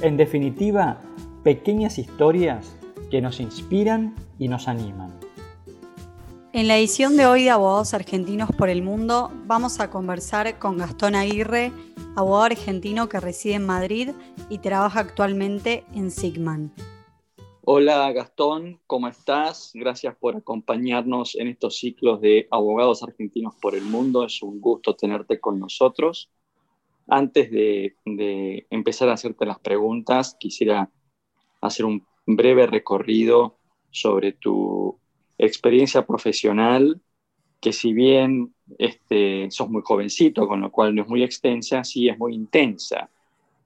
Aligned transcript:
En 0.00 0.16
definitiva, 0.16 1.00
pequeñas 1.44 1.98
historias 1.98 2.76
que 3.10 3.20
nos 3.20 3.38
inspiran 3.38 4.14
y 4.38 4.48
nos 4.48 4.66
animan. 4.66 5.12
En 6.52 6.68
la 6.68 6.76
edición 6.78 7.16
de 7.16 7.26
hoy 7.26 7.44
de 7.44 7.50
Abogados 7.50 7.94
Argentinos 7.94 8.50
por 8.56 8.68
el 8.68 8.82
Mundo 8.82 9.32
vamos 9.46 9.80
a 9.80 9.90
conversar 9.90 10.58
con 10.58 10.78
Gastón 10.78 11.14
Aguirre, 11.14 11.72
abogado 12.16 12.44
argentino 12.44 13.08
que 13.08 13.20
reside 13.20 13.54
en 13.54 13.66
Madrid 13.66 14.10
y 14.48 14.58
trabaja 14.58 15.00
actualmente 15.00 15.84
en 15.94 16.10
Sigman. 16.10 16.72
Hola 17.62 18.12
Gastón, 18.12 18.80
¿cómo 18.86 19.08
estás? 19.08 19.70
Gracias 19.74 20.14
por 20.16 20.36
acompañarnos 20.36 21.34
en 21.34 21.48
estos 21.48 21.78
ciclos 21.78 22.20
de 22.20 22.46
Abogados 22.50 23.02
Argentinos 23.02 23.54
por 23.60 23.74
el 23.74 23.84
Mundo. 23.84 24.24
Es 24.24 24.42
un 24.42 24.60
gusto 24.60 24.94
tenerte 24.94 25.40
con 25.40 25.58
nosotros. 25.58 26.30
Antes 27.06 27.50
de, 27.50 27.96
empezar 28.70 29.08
a 29.08 29.14
hacerte 29.14 29.46
las 29.46 29.58
preguntas, 29.58 30.36
quisiera 30.38 30.90
hacer 31.60 31.84
un 31.84 32.06
breve 32.26 32.66
recorrido 32.66 33.58
sobre 33.90 34.32
tu 34.32 34.98
experiencia 35.38 36.06
profesional, 36.06 37.00
que 37.60 37.72
si 37.72 37.92
bien 37.92 38.54
este, 38.78 39.50
sos 39.50 39.70
muy 39.70 39.82
jovencito, 39.84 40.46
con 40.46 40.60
lo 40.60 40.70
cual 40.70 40.94
no 40.94 41.02
es 41.02 41.08
muy 41.08 41.22
extensa, 41.22 41.84
sí 41.84 42.08
es 42.08 42.18
muy 42.18 42.34
intensa. 42.34 43.08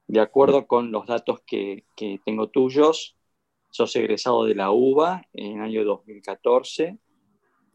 De 0.07 0.19
acuerdo 0.19 0.67
con 0.67 0.91
los 0.91 1.05
datos 1.05 1.41
que, 1.45 1.83
tengo 2.25 2.47
tuyos, 2.47 3.15
sos 3.69 3.95
egresado 3.95 4.45
de 4.45 4.55
la 4.55 4.71
UBA 4.71 5.27
en 5.33 5.57
el 5.57 5.61
año 5.61 5.83
2014. 5.83 6.97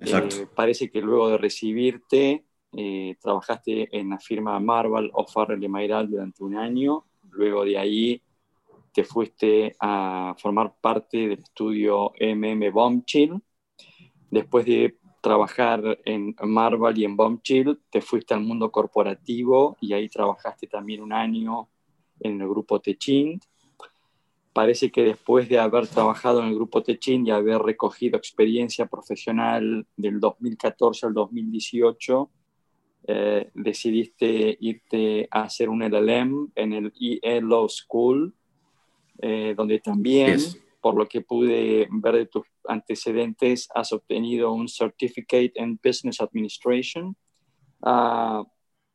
Exacto. 0.00 0.36
Eh, 0.36 0.48
parece 0.54 0.90
que 0.90 1.00
luego 1.00 1.28
de 1.28 1.38
recibirte 1.38 2.44
eh, 2.76 3.16
trabajaste 3.20 3.96
en 3.96 4.10
la 4.10 4.18
firma 4.18 4.58
Marvel 4.58 5.10
o 5.14 5.26
Farrell 5.26 5.60
de 5.60 5.68
Mayral 5.68 6.10
durante 6.10 6.42
un 6.42 6.56
año. 6.56 7.04
Luego 7.30 7.64
de 7.64 7.78
ahí 7.78 8.22
te 8.92 9.04
fuiste 9.04 9.74
a 9.80 10.34
formar 10.38 10.74
parte 10.80 11.18
del 11.18 11.40
estudio 11.40 12.12
MM 12.20 12.70
Bombchill. 12.70 13.40
Después 14.30 14.66
de 14.66 14.98
trabajar 15.20 15.98
en 16.04 16.34
Marvel 16.42 16.98
y 16.98 17.04
en 17.04 17.16
Bombchill, 17.16 17.80
te 17.90 18.00
fuiste 18.00 18.34
al 18.34 18.40
mundo 18.40 18.70
corporativo 18.70 19.76
y 19.80 19.92
ahí 19.92 20.08
trabajaste 20.08 20.66
también 20.66 21.00
un 21.00 21.12
año 21.12 21.68
en 22.20 22.40
el 22.40 22.48
grupo 22.48 22.80
Techint. 22.80 23.42
Parece 24.52 24.92
que 24.92 25.02
después 25.02 25.48
de 25.48 25.58
haber 25.58 25.88
trabajado 25.88 26.40
en 26.40 26.48
el 26.48 26.54
grupo 26.54 26.82
Techint 26.82 27.26
y 27.26 27.30
haber 27.30 27.58
recogido 27.58 28.16
experiencia 28.16 28.86
profesional 28.86 29.86
del 29.96 30.20
2014 30.20 31.06
al 31.06 31.14
2018, 31.14 32.30
eh, 33.06 33.50
decidiste 33.52 34.56
irte 34.60 35.28
a 35.30 35.42
hacer 35.42 35.68
un 35.68 35.82
LLM 35.82 36.52
en 36.54 36.72
el 36.72 36.92
EE 36.98 37.42
Law 37.42 37.68
School, 37.68 38.34
eh, 39.18 39.54
donde 39.56 39.78
también, 39.80 40.38
por 40.80 40.96
lo 40.96 41.06
que 41.06 41.20
pude 41.20 41.86
ver 41.90 42.14
de 42.16 42.26
tus 42.26 42.46
antecedentes, 42.66 43.68
has 43.74 43.92
obtenido 43.92 44.52
un 44.52 44.68
Certificate 44.68 45.52
in 45.56 45.78
Business 45.84 46.20
Administration. 46.20 47.14
Ah, 47.82 48.42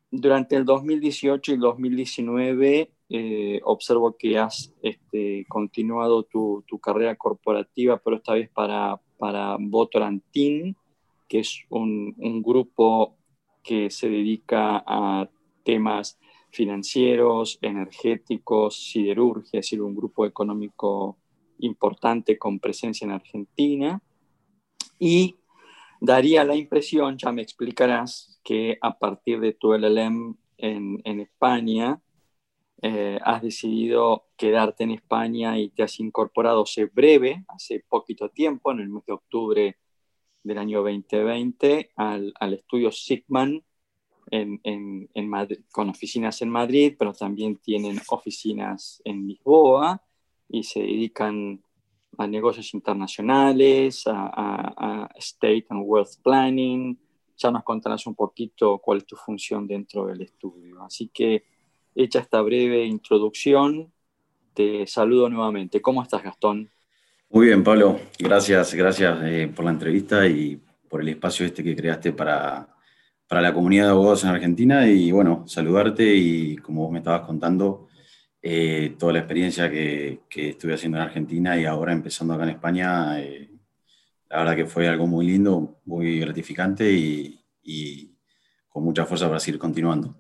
durante 0.09 0.55
el 0.55 0.65
2018 0.65 1.53
y 1.53 1.57
2019 1.57 2.91
eh, 3.11 3.59
observo 3.63 4.15
que 4.17 4.39
has 4.39 4.73
este, 4.81 5.45
continuado 5.47 6.23
tu, 6.23 6.63
tu, 6.67 6.79
carrera 6.79 7.15
corporativa, 7.15 7.97
pero 7.97 8.15
esta 8.17 8.33
vez 8.33 8.49
para, 8.49 8.99
para 9.17 9.57
Votorantin, 9.59 10.75
que 11.27 11.39
es 11.39 11.59
un, 11.69 12.15
un 12.17 12.41
grupo 12.41 13.18
que 13.63 13.89
se 13.89 14.09
dedica 14.09 14.83
a 14.85 15.29
temas 15.63 16.19
financieros, 16.51 17.59
energéticos, 17.61 18.75
siderurgia, 18.91 19.59
es 19.59 19.65
decir, 19.67 19.81
un 19.81 19.95
grupo 19.95 20.25
económico 20.25 21.17
importante 21.59 22.37
con 22.37 22.59
presencia 22.59 23.05
en 23.05 23.11
Argentina. 23.11 24.01
Y 24.97 25.35
daría 26.01 26.43
la 26.43 26.55
impresión, 26.55 27.17
ya 27.17 27.31
me 27.31 27.41
explicarás, 27.41 28.39
que 28.43 28.77
a 28.81 28.97
partir 28.97 29.39
de 29.39 29.53
tu 29.53 29.73
LLM 29.73 30.35
en, 30.57 31.01
en 31.03 31.19
España, 31.19 32.01
eh, 32.81 33.19
has 33.23 33.41
decidido 33.41 34.27
quedarte 34.37 34.85
en 34.85 34.91
España 34.91 35.59
y 35.59 35.69
te 35.69 35.83
has 35.83 35.99
incorporado 35.99 36.63
hace 36.63 36.85
breve, 36.85 37.43
hace 37.49 37.83
poquito 37.87 38.29
tiempo, 38.29 38.71
en 38.71 38.79
el 38.79 38.89
mes 38.89 39.05
de 39.05 39.13
octubre 39.13 39.77
del 40.49 40.57
año 40.57 40.79
2020 40.81 41.91
al, 41.95 42.33
al 42.39 42.53
estudio 42.55 42.91
Sigman 42.91 43.63
en, 44.31 44.59
en, 44.63 45.09
en 45.13 45.29
Madrid, 45.29 45.59
con 45.71 45.89
oficinas 45.89 46.41
en 46.41 46.49
Madrid, 46.49 46.95
pero 46.97 47.13
también 47.13 47.57
tienen 47.57 48.01
oficinas 48.09 49.01
en 49.05 49.27
Lisboa 49.27 50.03
y 50.49 50.63
se 50.63 50.81
dedican 50.81 51.61
a 52.17 52.27
negocios 52.27 52.73
internacionales, 52.73 54.05
a, 54.07 54.27
a, 54.27 55.03
a, 55.03 55.09
State 55.15 55.67
and 55.69 55.83
Wealth 55.85 56.17
Planning. 56.23 56.97
Ya 57.37 57.51
nos 57.51 57.63
contarás 57.63 58.05
un 58.07 58.15
poquito 58.15 58.79
cuál 58.79 58.99
es 58.99 59.05
tu 59.05 59.15
función 59.15 59.67
dentro 59.67 60.07
del 60.07 60.21
estudio. 60.23 60.83
Así 60.83 61.09
que, 61.13 61.43
hecha 61.95 62.19
esta 62.19 62.41
breve 62.41 62.85
introducción, 62.85 63.93
te 64.53 64.85
saludo 64.87 65.29
nuevamente. 65.29 65.81
¿Cómo 65.81 66.01
estás, 66.01 66.23
Gastón? 66.23 66.69
Muy 67.31 67.45
bien, 67.45 67.63
Pablo. 67.63 67.99
Gracias, 68.17 68.73
gracias 68.73 69.19
eh, 69.23 69.51
por 69.55 69.63
la 69.63 69.71
entrevista 69.71 70.25
y 70.25 70.59
por 70.89 71.01
el 71.01 71.09
espacio 71.09 71.45
este 71.45 71.63
que 71.63 71.75
creaste 71.75 72.11
para, 72.11 72.75
para 73.27 73.41
la 73.41 73.53
comunidad 73.53 73.85
de 73.85 73.91
abogados 73.91 74.23
en 74.23 74.31
Argentina. 74.31 74.87
Y 74.89 75.11
bueno, 75.11 75.47
saludarte 75.47 76.03
y 76.03 76.57
como 76.57 76.81
vos 76.81 76.91
me 76.91 76.97
estabas 76.97 77.27
contando, 77.27 77.87
eh, 78.41 78.95
toda 78.97 79.13
la 79.13 79.19
experiencia 79.19 79.69
que, 79.69 80.21
que, 80.27 80.49
estuve 80.49 80.73
haciendo 80.73 80.97
en 80.97 81.03
Argentina 81.03 81.55
y 81.55 81.65
ahora 81.65 81.93
empezando 81.93 82.33
acá 82.33 82.45
en 82.45 82.49
España, 82.49 83.21
eh, 83.21 83.51
la 84.27 84.39
verdad 84.39 84.55
que 84.55 84.65
fue 84.65 84.87
algo 84.87 85.05
muy 85.05 85.27
lindo, 85.27 85.81
muy 85.85 86.19
gratificante 86.19 86.91
y, 86.91 87.35
con 88.69 88.83
mucha 88.83 89.05
fuerza 89.05 89.27
para 89.27 89.39
seguir 89.39 89.59
continuando. 89.59 90.15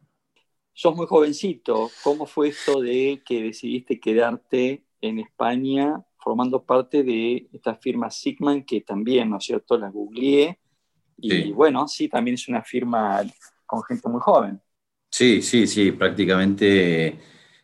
Sos 0.73 0.95
muy 0.95 1.07
jovencito. 1.07 1.89
¿Cómo 2.03 2.27
fue 2.27 2.49
esto 2.49 2.81
de 2.81 3.23
que 3.25 3.41
decidiste 3.41 3.99
quedarte 3.99 4.83
en 5.01 5.19
España 5.19 6.03
formando 6.29 6.61
parte 6.63 7.01
de 7.01 7.47
esta 7.51 7.73
firma 7.73 8.11
Sigman, 8.11 8.63
que 8.63 8.81
también, 8.81 9.31
¿no 9.31 9.37
es 9.37 9.45
cierto?, 9.45 9.79
la 9.79 9.89
googleé. 9.89 10.59
Y 11.17 11.51
bueno, 11.53 11.87
sí, 11.87 12.07
también 12.07 12.35
es 12.35 12.47
una 12.47 12.61
firma 12.61 13.23
con 13.65 13.81
gente 13.81 14.07
muy 14.07 14.21
joven. 14.21 14.61
Sí, 15.09 15.41
sí, 15.41 15.65
sí, 15.65 15.91
prácticamente 15.91 17.17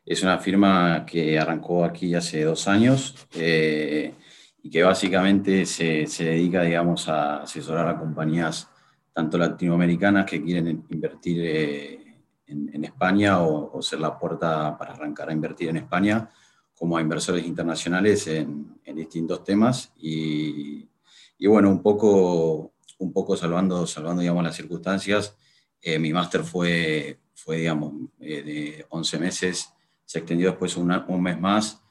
es 0.03 0.23
una 0.23 0.39
firma 0.39 1.05
que 1.05 1.37
arrancó 1.37 1.85
aquí 1.85 2.15
hace 2.15 2.43
dos 2.43 2.67
años 2.67 3.27
eh, 3.35 4.15
y 4.63 4.71
que 4.71 4.81
básicamente 4.81 5.67
se, 5.67 6.07
se, 6.07 6.23
dedica, 6.25 6.63
digamos, 6.63 7.07
a 7.07 7.43
asesorar 7.43 7.87
a 7.87 7.99
compañías 7.99 8.67
tanto 9.13 9.37
latinoamericanas 9.37 10.25
que 10.25 10.41
quieren 10.41 10.85
invertir 10.89 11.39
eh, 11.43 12.15
en, 12.47 12.71
en, 12.73 12.83
España 12.83 13.43
o, 13.43 13.77
o 13.77 13.81
ser 13.83 13.99
la 13.99 14.17
puerta 14.17 14.75
para 14.75 14.93
arrancar 14.93 15.29
a 15.29 15.33
invertir 15.33 15.69
en 15.69 15.77
España, 15.77 16.27
como 16.77 16.97
a 16.97 17.01
inversores 17.01 17.45
internacionales 17.45 18.27
en, 18.27 18.79
en 18.83 18.95
distintos 18.95 19.43
temas 19.43 19.93
y, 19.97 20.87
y, 21.37 21.47
bueno, 21.47 21.69
un 21.69 21.81
poco, 21.81 22.73
un 22.99 23.13
poco 23.13 23.37
salvando, 23.37 23.87
salvando 23.87 24.21
digamos, 24.21 24.43
las 24.43 24.55
circunstancias, 24.55 25.37
eh, 25.81 25.97
mi 25.97 26.11
máster 26.11 26.43
fue, 26.43 27.19
fue 27.33 27.57
digamos, 27.57 27.93
eh, 28.19 28.41
de 28.43 28.85
11 28.89 29.19
meses, 29.19 29.73
se 30.03 30.19
extendió 30.19 30.49
después 30.49 30.75
una, 30.75 31.05
un 31.07 31.23
mes 31.23 31.39
más 31.39 31.81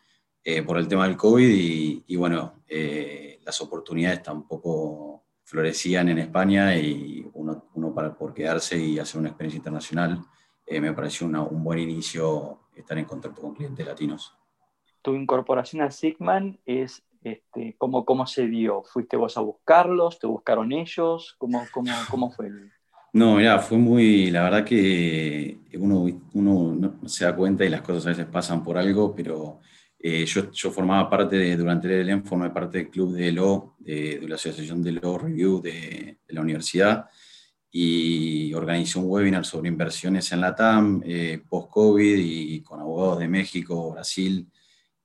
eh, 0.43 0.63
por 0.63 0.79
el 0.79 0.87
tema 0.87 1.07
del 1.07 1.17
COVID 1.17 1.49
y, 1.49 2.05
y 2.07 2.17
bueno, 2.17 2.63
eh, 2.69 3.41
las 3.45 3.61
oportunidades 3.63 4.23
tampoco 4.23 5.25
florecían 5.45 6.11
en 6.11 6.19
España 6.19 6.77
y 6.77 7.27
uno, 7.35 7.71
uno 7.75 7.95
para, 7.95 8.15
por 8.15 8.35
quedarse 8.35 8.79
y 8.79 8.99
hacer 8.99 9.21
una 9.21 9.31
experiencia 9.31 9.59
internacional 9.59 10.25
me 10.67 10.95
pareció 10.95 11.27
una, 11.27 11.43
un 11.43 11.63
buen 11.63 11.79
inicio 11.79 12.69
estar 12.75 12.97
en 12.97 13.05
contacto 13.05 13.43
con 13.43 13.55
clientes 13.55 13.87
latinos 13.87 14.35
tu 15.05 15.15
incorporación 15.15 15.83
a 15.83 15.91
Sigman 15.91 16.59
es 16.65 17.03
este, 17.23 17.77
¿cómo, 17.79 18.05
¿cómo, 18.05 18.27
se 18.27 18.47
dio? 18.47 18.83
¿Fuiste 18.83 19.17
vos 19.17 19.37
a 19.37 19.41
buscarlos? 19.41 20.19
¿Te 20.19 20.27
buscaron 20.27 20.73
ellos? 20.73 21.35
¿Cómo, 21.39 21.63
cómo, 21.73 21.93
cómo 22.11 22.31
fue? 22.31 22.51
No, 23.13 23.37
mira, 23.37 23.59
fue 23.61 23.79
muy, 23.79 24.31
la 24.31 24.43
verdad 24.45 24.65
que 24.65 25.59
uno, 25.79 26.07
uno 26.33 26.75
no 26.75 27.09
se 27.09 27.25
da 27.27 27.37
cuenta 27.37 27.65
y 27.65 27.69
las 27.69 27.83
cosas 27.83 28.07
a 28.07 28.09
veces 28.11 28.27
pasan 28.27 28.65
por 28.65 28.79
algo, 28.79 29.15
pero 29.15 29.61
Eh, 30.07 30.27
yo, 30.27 30.53
yo, 30.53 30.71
formaba 30.71 31.09
parte, 31.09 31.37
de, 31.37 31.57
durante 31.57 31.89
el 31.89 32.07
LLM, 32.07 32.25
formé 32.25 32.51
parte 32.51 32.77
del 32.77 32.91
club 32.91 33.15
de 33.15 33.33
Law, 33.33 33.75
de, 33.79 34.21
la 34.29 34.35
Asociación 34.35 34.83
de 34.83 34.93
Law 34.93 35.17
Review 35.17 35.63
de, 35.63 36.19
la 36.29 36.43
universidad, 36.43 37.07
y 37.71 38.53
organizé 38.53 38.99
un 38.99 39.07
webinar 39.09 39.47
sobre 39.47 39.71
inversiones 39.71 40.31
en 40.33 40.43
la 40.43 40.55
TAM, 40.55 41.03
eh, 41.07 41.43
post-COVID, 41.49 42.19
y 42.19 42.61
con 42.61 42.81
abogados 42.81 43.21
de 43.21 43.29
México, 43.29 43.93
Brasil, 43.93 44.47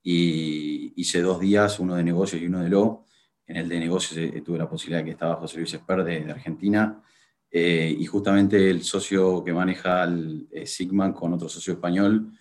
y 0.02 0.94
hice 0.96 1.22
dos 1.22 1.40
días, 1.40 1.80
uno 1.80 1.96
de 1.96 2.04
negocios 2.04 2.42
y 2.42 2.48
uno 2.48 2.62
de 2.62 2.70
Law. 2.70 3.06
En 3.46 3.58
el 3.58 3.68
de 3.68 3.80
negocios 3.80 4.18
eh, 4.18 4.42
tuve 4.42 4.58
la 4.58 4.70
posibilidad 4.70 5.00
de 5.00 5.06
que 5.06 5.12
estaba 5.12 5.36
José 5.36 5.58
Luis 5.58 5.74
Esper 5.74 6.04
de, 6.04 6.32
Argentina, 6.32 7.04
y 7.52 8.06
justamente 8.06 8.70
el 8.70 8.84
socio 8.84 9.44
que 9.44 9.52
maneja 9.52 10.04
el 10.04 10.48
Sigman 10.66 11.14
con 11.14 11.34
otro 11.34 11.50
socio 11.50 11.74
español 11.74 12.32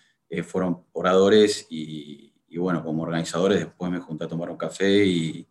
fueron 0.43 0.83
oradores 0.91 1.65
y 1.71 2.29
y 2.49 2.57
bueno, 2.57 2.83
como 2.83 3.03
organizadores 3.03 3.59
después 3.59 3.91
me 3.91 3.99
junté 3.99 4.25
a 4.25 4.27
tomar 4.27 4.49
un 4.49 4.57
café 4.57 5.05
y, 5.05 5.47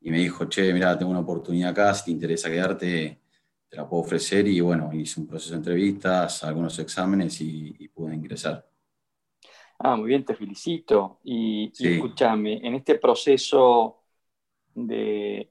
me 0.00 0.18
dijo, 0.18 0.44
che, 0.44 0.72
mira, 0.74 0.98
tengo 0.98 1.10
una 1.10 1.20
oportunidad 1.20 1.70
acá, 1.70 1.94
si 1.94 2.04
te 2.04 2.10
interesa 2.10 2.50
quedarte, 2.50 3.22
te 3.66 3.76
la 3.76 3.88
puedo 3.88 4.02
ofrecer. 4.02 4.46
Y 4.46 4.60
bueno, 4.60 4.90
hice 4.92 5.18
un 5.18 5.26
proceso 5.26 5.52
de 5.52 5.58
entrevistas, 5.58 6.44
algunos 6.44 6.78
exámenes 6.78 7.40
y, 7.40 7.88
pude 7.88 8.14
ingresar. 8.14 8.68
Ah, 9.78 9.96
muy 9.96 10.08
bien, 10.08 10.24
te 10.24 10.34
felicito. 10.34 11.18
Y, 11.24 11.72
escúchame, 11.78 12.66
en 12.66 12.74
este 12.74 12.96
proceso 12.96 14.02
de, 14.74 15.50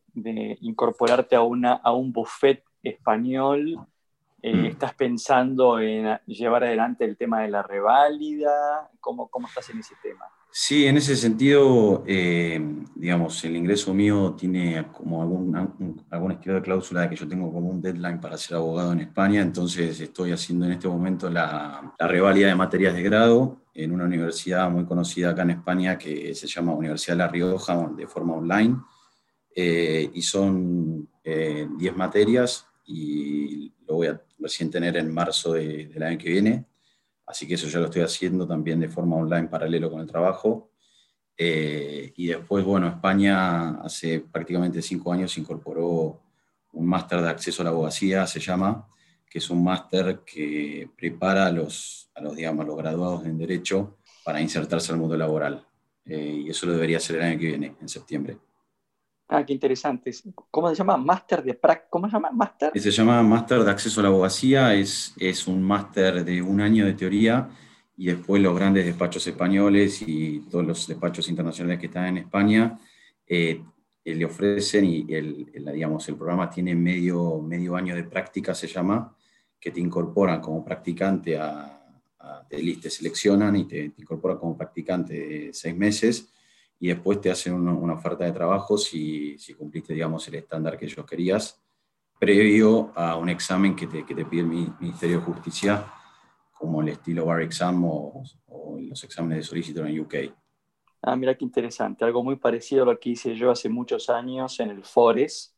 incorporarte 0.62 1.36
a, 1.36 1.42
una, 1.42 1.74
a 1.74 1.92
un 1.94 2.12
buffet 2.12 2.64
español, 2.82 3.78
eh, 4.42 4.54
mm. 4.54 4.66
¿estás 4.66 4.94
pensando 4.94 5.80
en 5.80 6.20
llevar 6.26 6.64
adelante 6.64 7.06
el 7.06 7.18
tema 7.18 7.42
de 7.42 7.50
la 7.50 7.64
reválida? 7.64 8.90
¿Cómo, 9.00 9.30
cómo 9.30 9.48
estás 9.48 9.70
en 9.70 9.80
ese 9.80 9.96
tema? 10.02 10.26
Sí, 10.56 10.86
en 10.86 10.98
ese 10.98 11.16
sentido, 11.16 12.04
eh, 12.06 12.62
digamos, 12.94 13.44
el 13.44 13.56
ingreso 13.56 13.92
mío 13.92 14.36
tiene 14.38 14.86
como 14.92 15.24
algún 15.24 16.32
estilo 16.32 16.56
de 16.56 16.62
cláusula 16.62 17.02
de 17.02 17.10
que 17.10 17.16
yo 17.16 17.28
tengo 17.28 17.52
como 17.52 17.70
un 17.70 17.82
deadline 17.82 18.22
para 18.22 18.38
ser 18.38 18.58
abogado 18.58 18.92
en 18.94 19.00
España, 19.00 19.42
entonces 19.42 20.00
estoy 20.00 20.32
haciendo 20.32 20.68
en 20.68 20.74
este 20.74 20.88
momento 20.88 21.28
la, 21.28 21.96
la 21.98 22.08
revalida 22.08 22.50
de 22.50 22.56
materias 22.56 22.94
de 22.94 23.02
grado 23.02 23.64
en 23.74 23.92
una 23.94 24.06
universidad 24.06 24.70
muy 24.70 24.86
conocida 24.86 25.32
acá 25.32 25.42
en 25.42 25.50
España 25.50 25.98
que 25.98 26.36
se 26.36 26.46
llama 26.46 26.76
Universidad 26.76 27.16
de 27.16 27.24
La 27.24 27.28
Rioja 27.30 27.90
de 27.98 28.06
forma 28.06 28.36
online, 28.36 28.78
eh, 29.56 30.12
y 30.14 30.22
son 30.22 31.10
10 31.24 31.26
eh, 31.26 31.92
materias 31.96 32.68
y 32.86 33.74
lo 33.88 33.96
voy 33.96 34.08
a 34.08 34.22
recién 34.38 34.70
tener 34.70 34.98
en 34.98 35.12
marzo 35.12 35.54
del 35.54 36.04
año 36.04 36.18
que 36.20 36.30
viene. 36.30 36.66
Así 37.26 37.48
que 37.48 37.56
eso 37.56 37.68
ya 37.68 37.80
lo 37.80 37.86
estoy 37.86 38.02
haciendo 38.02 38.48
también 38.48 38.80
de 38.80 38.90
forma 38.90 39.16
online 39.16 39.48
paralelo 39.48 39.90
con 39.90 40.02
el 40.02 40.08
trabajo. 40.08 40.72
Eh, 41.38 42.14
y 42.16 42.28
después, 42.28 42.64
bueno, 42.64 42.88
España 42.88 43.82
hace 43.82 44.20
prácticamente 44.20 44.82
cinco 44.82 45.12
años 45.12 45.38
incorporó 45.38 46.22
un 46.74 46.86
máster 46.86 47.22
de 47.22 47.30
acceso 47.30 47.62
a 47.62 47.66
la 47.66 47.72
abogacía, 47.72 48.28
se 48.28 48.40
llama, 48.40 48.88
que 49.30 49.40
es 49.40 49.50
un 49.50 49.64
máster 49.64 50.22
que 50.26 50.90
prepara 50.96 51.48
a 51.48 51.52
los, 51.52 52.10
a 52.14 52.22
los, 52.22 52.36
digamos, 52.36 52.66
los 52.66 52.78
graduados 52.78 53.26
en 53.26 53.38
Derecho 53.38 53.98
para 54.24 54.42
insertarse 54.42 54.92
al 54.92 55.00
mundo 55.00 55.18
laboral. 55.18 55.66
Eh, 56.06 56.44
y 56.46 56.50
eso 56.50 56.66
lo 56.66 56.74
debería 56.74 56.98
hacer 56.98 57.16
el 57.18 57.22
año 57.24 57.40
que 57.40 57.48
viene, 57.48 57.76
en 57.80 57.90
septiembre. 57.90 58.38
Ah, 59.36 59.44
qué 59.44 59.54
interesante. 59.54 60.12
¿Cómo 60.52 60.70
se 60.70 60.76
llama? 60.76 60.96
Máster 60.96 61.44
de 61.44 61.60
¿Cómo 61.90 62.08
se 62.08 62.14
llama? 62.14 62.30
Máster. 62.30 62.72
Se 62.80 62.92
llama 62.92 63.24
Máster 63.24 63.64
de 63.64 63.72
Acceso 63.72 64.00
a 64.00 64.04
la 64.04 64.10
Abogacía. 64.10 64.76
Es, 64.76 65.16
es 65.18 65.48
un 65.48 65.64
máster 65.64 66.24
de 66.24 66.40
un 66.40 66.62
año 66.62 66.86
de 66.86 66.94
teoría 66.94 67.50
y 67.98 68.06
después 68.06 68.44
los 68.44 68.56
grandes 68.56 68.86
despachos 68.86 69.26
españoles 69.26 70.04
y 70.06 70.42
todos 70.52 70.64
los 70.64 70.88
despachos 70.88 71.28
internacionales 71.30 71.80
que 71.80 71.88
están 71.88 72.06
en 72.06 72.18
España 72.18 72.80
eh, 73.26 73.64
eh, 74.06 74.14
le 74.14 74.24
ofrecen 74.24 74.86
y 74.86 75.12
el, 75.12 75.52
digamos, 75.52 76.08
el 76.10 76.16
programa 76.16 76.48
tiene 76.48 76.76
medio, 76.76 77.42
medio 77.42 77.76
año 77.76 77.96
de 77.96 78.04
práctica, 78.04 78.54
se 78.54 78.68
llama, 78.68 79.18
que 79.60 79.72
te 79.72 79.80
incorporan 79.80 80.42
como 80.42 80.64
practicante 80.64 81.40
a, 81.40 81.82
te, 82.48 82.90
seleccionan 82.92 83.56
y 83.56 83.68
te, 83.68 83.90
te 83.90 84.02
incorporan 84.04 84.38
como 84.38 84.56
practicante 84.56 85.14
de 85.14 85.50
seis 85.54 85.76
meses 85.76 86.30
y 86.84 86.88
después 86.88 87.22
te 87.22 87.32
hacen 87.32 87.54
una, 87.54 87.94
oferta 87.94 88.26
de 88.26 88.34
trabajo 88.34 88.78
si, 88.78 89.38
si, 89.38 89.54
cumpliste, 89.54 89.94
digamos, 89.94 90.28
el 90.28 90.36
estándar 90.36 90.78
que 90.78 90.84
ellos 90.84 91.06
querías, 91.06 91.64
previo 92.20 92.92
a 92.94 93.16
un 93.16 93.30
examen 93.30 93.74
que 93.74 93.88
te, 93.88 94.06
que 94.06 94.14
te 94.14 94.26
pide 94.26 94.42
el 94.42 94.48
Ministerio 94.48 95.20
de 95.20 95.24
Justicia, 95.24 95.86
como 96.52 96.82
el 96.82 96.90
estilo 96.90 97.26
Bar 97.26 97.42
Exam 97.42 97.86
o, 97.86 98.22
los 98.82 99.02
exámenes 99.02 99.38
de 99.38 99.44
solicitor 99.44 99.88
en 99.88 99.98
UK. 99.98 100.16
Ah, 101.04 101.16
mira 101.16 101.36
qué 101.36 101.46
interesante, 101.46 102.04
algo 102.04 102.22
muy 102.22 102.36
parecido 102.36 102.84
a 102.84 102.88
lo 102.88 103.00
que 103.00 103.12
hice 103.12 103.34
yo 103.34 103.50
hace 103.50 103.70
muchos 103.70 104.10
años 104.10 104.60
en 104.60 104.72
el 104.72 104.84
Fores, 104.84 105.56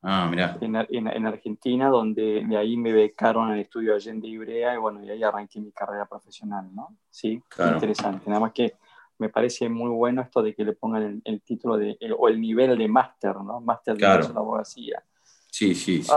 Ah, 0.00 0.28
mira. 0.30 0.56
En, 0.60 0.76
en, 0.76 1.08
en, 1.08 1.26
Argentina, 1.26 1.88
donde 1.88 2.44
de 2.46 2.56
ahí 2.56 2.76
me 2.76 2.92
becaron 2.92 3.50
al 3.50 3.58
estudio 3.58 3.96
Allende 3.96 4.28
Ibrea 4.28 4.74
y 4.74 4.76
bueno, 4.78 5.02
y 5.02 5.10
ahí 5.10 5.24
arranqué 5.24 5.60
mi 5.60 5.72
carrera 5.72 6.06
profesional, 6.06 6.72
¿no? 6.72 6.96
Sí, 7.10 7.42
interesante. 7.74 8.22
Nada 8.28 8.38
más 8.38 8.52
que 8.52 8.76
me 9.18 9.28
parece 9.28 9.68
muy 9.68 9.90
bueno 9.90 10.22
esto 10.22 10.42
de 10.42 10.54
que 10.54 10.64
le 10.64 10.72
pongan 10.72 11.20
el, 11.24 11.42
título 11.42 11.76
de, 11.76 11.96
o 12.16 12.28
el 12.28 12.40
nivel 12.40 12.78
de 12.78 12.88
máster, 12.88 13.36
¿no? 13.36 13.60
Máster 13.60 13.96
de 13.96 14.02
la 14.02 14.14
abogacía. 14.14 15.02
Sí, 15.50 15.74
sí, 15.74 16.02
sí. 16.02 16.12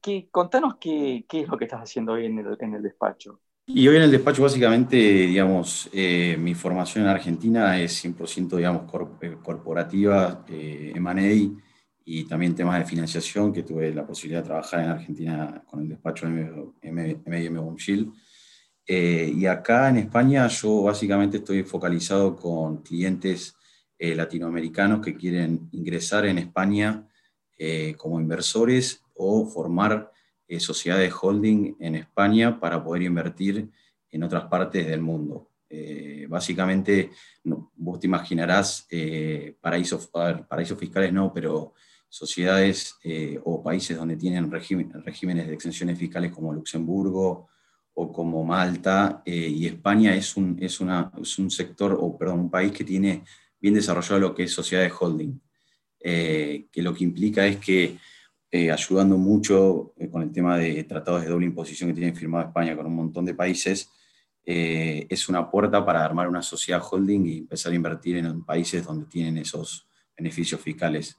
¿qué, 0.00 0.28
contanos 0.30 0.76
qué, 0.76 1.24
qué, 1.28 1.40
es 1.40 1.48
lo 1.48 1.56
que 1.56 1.64
estás 1.64 1.80
haciendo 1.80 2.12
hoy 2.12 2.26
en 2.26 2.38
el, 2.38 2.56
en 2.60 2.74
el 2.74 2.82
despacho. 2.82 3.40
Y 3.66 3.86
hoy 3.88 3.96
en 3.96 4.02
el 4.02 4.10
despacho, 4.10 4.42
básicamente, 4.42 4.96
digamos, 4.96 5.88
eh, 5.92 6.36
mi 6.38 6.54
formación 6.54 7.04
en 7.04 7.10
Argentina 7.10 7.80
es 7.80 8.04
100%, 8.04 8.56
digamos, 8.56 8.82
eh, 9.22 9.36
corporativa, 9.42 10.44
eh, 10.48 10.92
M&A 10.94 11.54
y 12.04 12.24
también 12.24 12.54
temas 12.54 12.78
de 12.80 12.84
financiación, 12.84 13.52
que 13.52 13.62
tuve 13.62 13.94
la 13.94 14.04
posibilidad 14.04 14.42
de 14.42 14.48
trabajar 14.48 14.80
en 14.80 14.90
Argentina 14.90 15.62
con 15.64 15.80
el 15.80 15.88
despacho 15.88 16.26
M&M 16.26 17.58
Bomshield 17.60 18.12
eh, 18.86 19.32
y 19.34 19.46
acá 19.46 19.88
en 19.88 19.98
España 19.98 20.46
yo 20.48 20.82
básicamente 20.82 21.38
estoy 21.38 21.62
focalizado 21.62 22.34
con 22.34 22.78
clientes 22.78 23.54
eh, 23.98 24.14
latinoamericanos 24.14 25.00
que 25.00 25.16
quieren 25.16 25.68
ingresar 25.70 26.26
en 26.26 26.38
España 26.38 27.06
eh, 27.56 27.94
como 27.96 28.20
inversores 28.20 29.02
o 29.14 29.46
formar 29.46 30.10
sociedades 30.58 31.14
holding 31.18 31.76
en 31.80 31.94
España 31.94 32.60
para 32.60 32.84
poder 32.84 33.04
invertir 33.04 33.70
en 34.10 34.22
otras 34.22 34.44
partes 34.44 34.86
del 34.86 35.00
mundo. 35.00 35.48
básicamente, 36.28 37.10
vos 37.42 37.98
te 37.98 38.06
imaginarás 38.06 38.86
paraísos, 39.62 40.08
paraísos 40.46 40.78
fiscales 40.78 41.10
no, 41.10 41.32
pero 41.32 41.72
sociedades 42.06 42.96
o 43.44 43.62
países 43.62 43.96
donde 43.96 44.16
tienen 44.16 44.50
regímenes 44.50 45.46
de 45.46 45.54
exenciones 45.54 45.98
fiscales 45.98 46.30
como 46.32 46.52
Luxemburgo, 46.52 47.48
o 47.94 48.12
como 48.12 48.44
Malta 48.44 49.22
eh, 49.24 49.48
y 49.48 49.66
España 49.66 50.14
es 50.14 50.36
un, 50.36 50.56
es, 50.60 50.80
una, 50.80 51.10
es 51.20 51.38
un 51.38 51.50
sector, 51.50 51.96
o 51.98 52.16
perdón, 52.16 52.40
un 52.40 52.50
país 52.50 52.72
que 52.72 52.84
tiene 52.84 53.24
bien 53.60 53.74
desarrollado 53.74 54.18
lo 54.18 54.34
que 54.34 54.44
es 54.44 54.52
sociedad 54.52 54.82
de 54.82 54.92
holding, 54.98 55.40
eh, 56.00 56.66
que 56.72 56.82
lo 56.82 56.94
que 56.94 57.04
implica 57.04 57.46
es 57.46 57.58
que 57.58 57.98
eh, 58.50 58.70
ayudando 58.70 59.16
mucho 59.16 59.94
con 60.10 60.22
el 60.22 60.32
tema 60.32 60.58
de 60.58 60.84
tratados 60.84 61.22
de 61.22 61.28
doble 61.28 61.46
imposición 61.46 61.90
que 61.90 62.00
tiene 62.00 62.14
firmado 62.14 62.48
España 62.48 62.76
con 62.76 62.86
un 62.86 62.96
montón 62.96 63.24
de 63.24 63.34
países, 63.34 63.90
es 64.44 65.28
una 65.28 65.48
puerta 65.48 65.86
para 65.86 66.04
armar 66.04 66.26
una 66.26 66.42
sociedad 66.42 66.82
holding 66.82 67.26
y 67.26 67.38
empezar 67.38 67.70
a 67.70 67.76
invertir 67.76 68.16
en 68.16 68.44
países 68.44 68.84
donde 68.84 69.06
tienen 69.06 69.38
esos 69.38 69.86
beneficios 70.16 70.60
fiscales. 70.60 71.16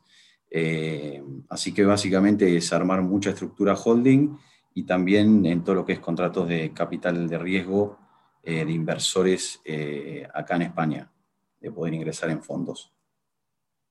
así 1.47 1.73
que 1.73 1.85
básicamente 1.85 2.57
es 2.57 2.73
armar 2.73 3.01
mucha 3.01 3.29
estructura 3.29 3.75
holding 3.75 4.37
y 4.75 4.83
también 4.83 5.45
en 5.45 5.63
todo 5.63 5.75
lo 5.75 5.85
que 5.85 5.93
es 5.93 5.99
contratos 5.99 6.47
de 6.47 6.73
capital 6.73 7.27
de 7.27 7.37
riesgo 7.37 7.97
eh, 8.41 8.65
de 8.65 8.71
inversores 8.71 9.61
eh, 9.63 10.27
acá 10.33 10.55
en 10.55 10.63
España, 10.63 11.11
de 11.59 11.71
poder 11.71 11.93
ingresar 11.93 12.29
en 12.29 12.41
fondos. 12.41 12.91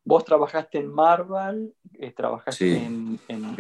Vos 0.04 0.24
trabajaste 0.24 0.78
en 0.78 0.92
Marvel, 0.92 1.74
eh, 1.94 2.10
trabajaste 2.10 2.76
en, 2.76 3.18
en, 3.28 3.44
en, 3.44 3.54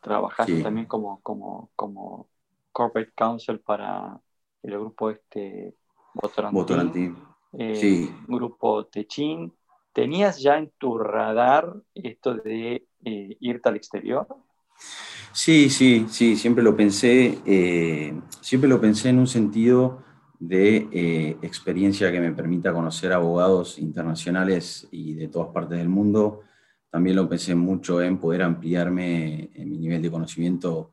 trabajaste 0.00 0.62
también 0.62 0.86
como, 0.86 1.20
como, 1.22 1.70
como 1.76 2.28
Corporate 2.72 3.12
Counsel 3.16 3.60
para 3.60 4.20
el 4.62 4.72
grupo 4.72 5.10
este 5.10 5.76
Votorantín, 6.12 7.16
sí. 7.74 8.14
grupo 8.26 8.86
Techin. 8.86 9.52
¿Tenías 9.92 10.42
ya 10.42 10.58
en 10.58 10.72
tu 10.76 10.98
radar 10.98 11.72
esto 11.94 12.34
de 12.34 12.86
irte 13.00 13.68
al 13.68 13.76
exterior? 13.76 14.26
Sí, 15.32 15.68
sí, 15.68 16.06
sí, 16.10 16.36
siempre 16.36 16.62
lo 16.62 16.76
pensé, 16.76 17.38
eh, 17.44 18.14
siempre 18.40 18.68
lo 18.68 18.80
pensé 18.80 19.08
en 19.08 19.18
un 19.18 19.26
sentido 19.26 20.02
de 20.38 20.88
eh, 20.92 21.36
experiencia 21.42 22.12
que 22.12 22.20
me 22.20 22.32
permita 22.32 22.72
conocer 22.72 23.12
abogados 23.12 23.78
internacionales 23.78 24.86
y 24.90 25.14
de 25.14 25.28
todas 25.28 25.48
partes 25.52 25.78
del 25.78 25.88
mundo. 25.88 26.42
También 26.90 27.16
lo 27.16 27.28
pensé 27.28 27.54
mucho 27.54 28.00
en 28.00 28.18
poder 28.18 28.42
ampliarme 28.42 29.50
en 29.54 29.70
mi 29.70 29.78
nivel 29.78 30.02
de 30.02 30.10
conocimiento 30.10 30.92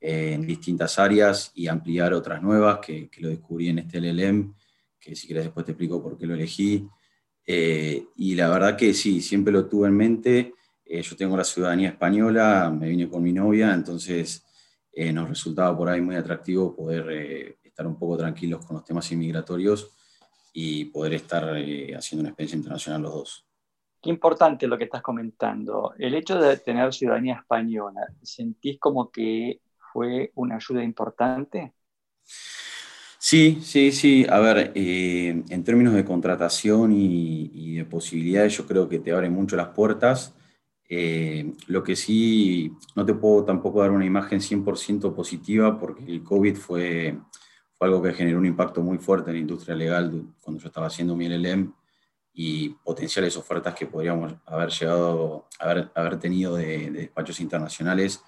eh, 0.00 0.32
en 0.32 0.46
distintas 0.46 0.98
áreas 0.98 1.52
y 1.54 1.68
ampliar 1.68 2.14
otras 2.14 2.42
nuevas 2.42 2.78
que, 2.78 3.08
que, 3.08 3.20
lo 3.20 3.28
descubrí 3.28 3.68
en 3.68 3.78
este 3.78 3.98
LLM, 3.98 4.54
que 4.98 5.14
si 5.14 5.26
quieres 5.26 5.44
después 5.44 5.66
te 5.66 5.72
explico 5.72 6.02
por 6.02 6.16
qué 6.16 6.26
lo 6.26 6.34
elegí. 6.34 6.88
Eh, 7.46 8.06
y 8.16 8.34
la 8.34 8.48
verdad 8.48 8.76
que 8.76 8.94
sí, 8.94 9.20
siempre 9.20 9.52
lo 9.52 9.66
tuve 9.66 9.88
en 9.88 9.96
mente. 9.96 10.54
Eh, 10.84 11.02
yo 11.02 11.16
tengo 11.16 11.36
la 11.36 11.44
ciudadanía 11.44 11.90
española, 11.90 12.74
me 12.76 12.88
vine 12.88 13.08
con 13.08 13.22
mi 13.22 13.32
novia, 13.32 13.72
entonces 13.74 14.46
nos 15.14 15.26
resultaba 15.26 15.74
por 15.74 15.88
ahí 15.88 16.02
muy 16.02 16.16
atractivo 16.16 16.76
poder 16.76 17.56
estar 17.62 17.86
un 17.86 17.98
poco 17.98 18.18
tranquilos 18.18 18.62
con 18.66 18.76
los 18.76 18.84
temas 18.84 19.10
inmigratorios 19.10 19.90
y 20.52 20.84
poder 20.84 21.14
estar 21.14 21.44
haciendo 21.44 22.20
una 22.20 22.28
experiencia 22.28 22.58
internacional 22.58 23.00
los 23.00 23.14
dos. 23.14 23.46
Qué 24.02 24.10
importante 24.10 24.66
lo 24.66 24.76
que 24.76 24.84
estás 24.84 25.00
comentando. 25.00 25.94
El 25.96 26.16
hecho 26.16 26.36
de 26.36 26.56
tener 26.56 26.92
ciudadanía 26.92 27.36
española, 27.36 28.00
¿sentís 28.20 28.80
como 28.80 29.12
que 29.12 29.60
fue 29.92 30.32
una 30.34 30.56
ayuda 30.56 30.82
importante? 30.82 31.72
Sí, 32.24 33.60
sí, 33.62 33.92
sí. 33.92 34.26
A 34.28 34.40
ver, 34.40 34.72
eh, 34.74 35.44
en 35.48 35.64
términos 35.64 35.94
de 35.94 36.04
contratación 36.04 36.90
y, 36.92 37.76
de 37.76 37.84
posibilidades, 37.84 38.56
yo 38.56 38.66
creo 38.66 38.88
que 38.88 38.98
te 38.98 39.12
abre 39.12 39.30
mucho 39.30 39.54
las 39.54 39.68
puertas. 39.68 40.34
Eh, 40.94 41.54
lo 41.68 41.82
que 41.82 41.96
sí, 41.96 42.70
no 42.94 43.06
te 43.06 43.14
puedo 43.14 43.46
tampoco 43.46 43.80
dar 43.80 43.92
una 43.92 44.04
imagen 44.04 44.40
100% 44.40 45.14
positiva 45.14 45.78
porque 45.78 46.04
el 46.04 46.22
COVID 46.22 46.54
fue, 46.54 47.18
fue 47.78 47.86
algo 47.86 48.02
que 48.02 48.12
generó 48.12 48.36
un 48.36 48.44
impacto 48.44 48.82
muy 48.82 48.98
fuerte 48.98 49.30
en 49.30 49.36
la 49.36 49.40
industria 49.40 49.74
legal 49.74 50.26
cuando 50.42 50.60
yo 50.60 50.68
estaba 50.68 50.88
haciendo 50.88 51.16
mi 51.16 51.30
LLM 51.30 51.72
y 52.34 52.68
potenciales 52.84 53.34
ofertas 53.38 53.74
que 53.74 53.86
podríamos 53.86 54.34
haber 54.44 54.68
llegado, 54.68 55.48
haber, 55.58 55.90
haber 55.94 56.18
tenido 56.18 56.56
de, 56.56 56.90
despachos 56.90 57.40
internacionales 57.40 58.22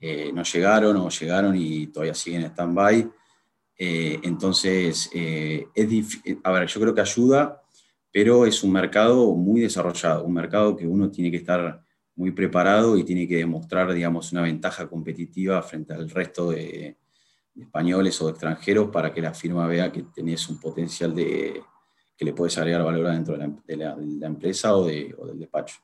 eh, 0.00 0.32
no 0.32 0.42
llegaron 0.42 0.96
o 0.96 1.10
llegaron 1.10 1.54
y 1.56 1.86
todavía 1.88 2.14
siguen 2.14 2.40
en 2.40 2.50
stand-by. 2.50 3.08
Eh, 3.78 4.18
entonces, 4.24 5.08
eh, 5.14 5.68
es 5.76 6.20
a 6.42 6.50
ver, 6.50 6.66
yo 6.66 6.80
creo 6.80 6.92
que 6.92 7.02
ayuda, 7.02 7.62
pero 8.10 8.46
es 8.46 8.64
un 8.64 8.72
mercado 8.72 9.32
muy 9.36 9.60
desarrollado, 9.60 10.24
un 10.24 10.34
mercado 10.34 10.74
que 10.74 10.88
uno 10.88 11.08
tiene 11.08 11.30
que 11.30 11.36
estar 11.36 11.84
muy 12.16 12.32
preparado 12.32 12.96
y 12.96 13.04
tiene 13.04 13.26
que 13.26 13.36
demostrar, 13.36 13.92
digamos, 13.92 14.32
una 14.32 14.42
ventaja 14.42 14.88
competitiva 14.88 15.62
frente 15.62 15.94
al 15.94 16.10
resto 16.10 16.50
de, 16.50 16.96
de 17.54 17.62
españoles 17.64 18.20
o 18.20 18.26
de 18.26 18.32
extranjeros 18.32 18.90
para 18.90 19.12
que 19.12 19.20
la 19.20 19.34
firma 19.34 19.66
vea 19.66 19.92
que 19.92 20.02
tenés 20.02 20.48
un 20.48 20.60
potencial 20.60 21.14
de, 21.14 21.62
que 22.20 22.26
le 22.26 22.34
puedes 22.34 22.58
agregar 22.58 22.84
valor 22.84 23.10
dentro 23.10 23.34
de 23.38 23.76
la, 23.76 23.96
empresa 24.26 24.76
o, 24.76 24.84
del 24.84 25.38
despacho. 25.38 25.76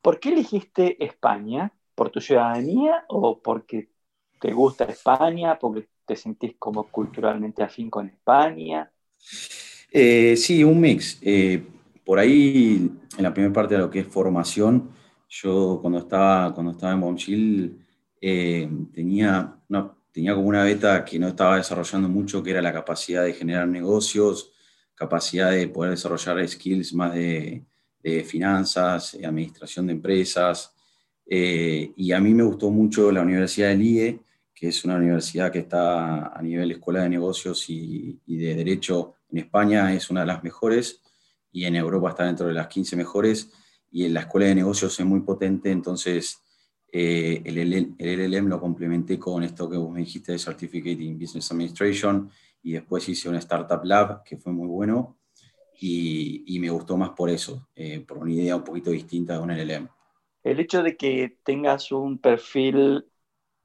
¿Por 0.00 0.18
qué 0.18 0.30
elegiste 0.30 1.04
España? 1.04 1.70
¿Por 1.94 2.08
tu 2.08 2.18
ciudadanía 2.18 3.04
o 3.08 3.38
porque 3.40 3.90
te 4.40 4.52
gusta 4.52 4.84
España? 4.84 5.58
¿Porque 5.58 5.86
te 6.06 6.16
sentís 6.16 6.54
como 6.58 6.84
culturalmente 6.84 7.62
afín 7.62 7.90
con 7.90 8.08
España? 8.08 8.90
Eh, 9.92 10.34
sí, 10.38 10.64
un 10.64 10.80
mix. 10.80 11.18
Eh, 11.20 11.62
por 12.06 12.18
ahí, 12.18 12.90
en 13.18 13.22
la 13.22 13.34
primera 13.34 13.52
parte 13.52 13.74
de 13.74 13.80
lo 13.80 13.90
que 13.90 14.00
es 14.00 14.06
formación, 14.06 14.88
yo 15.32 15.78
cuando 15.80 16.00
estaba, 16.00 16.52
cuando 16.52 16.72
estaba 16.72 16.92
en 16.92 17.00
Bonchil 17.00 17.78
eh, 18.20 18.68
tenía, 18.92 19.56
tenía 20.12 20.34
como 20.34 20.48
una 20.48 20.62
beta 20.62 21.02
que 21.04 21.18
no 21.18 21.28
estaba 21.28 21.56
desarrollando 21.56 22.08
mucho, 22.08 22.42
que 22.42 22.50
era 22.50 22.60
la 22.60 22.72
capacidad 22.72 23.24
de 23.24 23.32
generar 23.32 23.66
negocios, 23.66 24.52
capacidad 24.94 25.50
de 25.50 25.68
poder 25.68 25.92
desarrollar 25.92 26.46
skills 26.46 26.92
más 26.92 27.14
de, 27.14 27.64
finanzas, 28.26 29.14
administración 29.14 29.86
de 29.86 29.92
empresas. 29.94 30.74
Eh, 31.24 31.92
y 31.96 32.12
a 32.12 32.20
mí 32.20 32.34
me 32.34 32.42
gustó 32.42 32.70
mucho 32.70 33.10
la 33.10 33.22
Universidad 33.22 33.68
del 33.68 33.82
IE, 33.82 34.20
que 34.54 34.68
es 34.68 34.84
una 34.84 34.96
universidad 34.96 35.50
que 35.50 35.60
está 35.60 36.26
a 36.26 36.42
nivel 36.42 36.72
escuela 36.72 37.02
de 37.02 37.08
negocios 37.08 37.64
y, 37.70 38.20
de 38.26 38.54
derecho 38.54 39.14
en 39.30 39.38
España, 39.38 39.94
es 39.94 40.10
una 40.10 40.20
de 40.20 40.26
las 40.26 40.44
mejores, 40.44 41.00
y 41.50 41.64
en 41.64 41.76
Europa 41.76 42.10
está 42.10 42.24
dentro 42.24 42.48
de 42.48 42.54
las 42.54 42.66
15 42.66 42.96
mejores, 42.96 43.50
y 43.92 44.06
en 44.06 44.14
la 44.14 44.20
escuela 44.20 44.46
de 44.46 44.56
negocios 44.56 44.98
es 44.98 45.06
muy 45.06 45.20
potente, 45.20 45.70
entonces 45.70 46.42
eh, 46.90 47.42
el, 47.44 47.58
el, 47.58 47.94
LLM 47.98 48.48
lo 48.48 48.60
complementé 48.60 49.18
con 49.18 49.42
esto 49.42 49.68
que 49.68 49.76
vos 49.76 49.90
me 49.92 50.00
dijiste 50.00 50.32
de 50.32 50.38
Certificate 50.38 51.02
in 51.02 51.18
Business 51.18 51.52
Administration, 51.52 52.30
y 52.62 52.72
después 52.72 53.08
hice 53.08 53.28
un 53.28 53.34
Startup 53.36 53.80
Lab 53.84 54.22
que 54.22 54.36
fue 54.36 54.52
muy 54.52 54.68
bueno 54.68 55.18
y, 55.80 56.58
me 56.60 56.70
gustó 56.70 56.96
más 56.96 57.10
por 57.10 57.28
eso, 57.28 57.68
eh, 57.74 58.00
por 58.06 58.18
una 58.18 58.32
idea 58.32 58.54
un 58.54 58.62
poquito 58.62 58.90
distinta 58.90 59.32
de 59.32 59.40
un 59.40 59.50
LLM. 59.50 59.88
El 60.44 60.60
hecho 60.60 60.80
de 60.80 60.96
que 60.96 61.38
tengas 61.42 61.90
un 61.90 62.18
perfil 62.18 63.04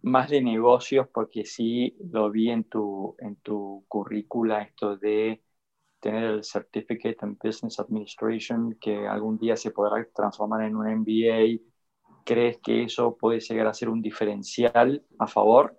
más 0.02 0.30
de 0.32 0.42
negocios, 0.42 1.08
porque 1.14 1.46
sí 1.46 1.96
lo 2.12 2.32
vi 2.32 2.50
en 2.50 2.64
tu, 2.64 3.16
en 3.20 3.36
tu 3.38 3.86
currícula, 3.88 4.64
esto 4.64 4.98
de 4.98 5.44
tener 6.08 6.24
el 6.24 6.44
Certificate 6.46 7.18
in 7.24 7.38
Business 7.44 7.82
Administration, 7.82 8.78
que 8.80 9.06
algún 9.06 9.38
día 9.38 9.58
se 9.58 9.72
podrá 9.72 10.08
transformar 10.16 10.64
en 10.64 10.78
un 10.78 10.88
MBA. 10.88 11.60
¿Crees 12.24 12.60
que 12.64 12.84
eso 12.84 13.18
puede 13.18 13.42
llegar 13.42 13.68
a 13.68 13.74
ser 13.74 13.90
un 13.90 14.02
diferencial 14.02 15.04
a 15.20 15.28
favor? 15.28 15.78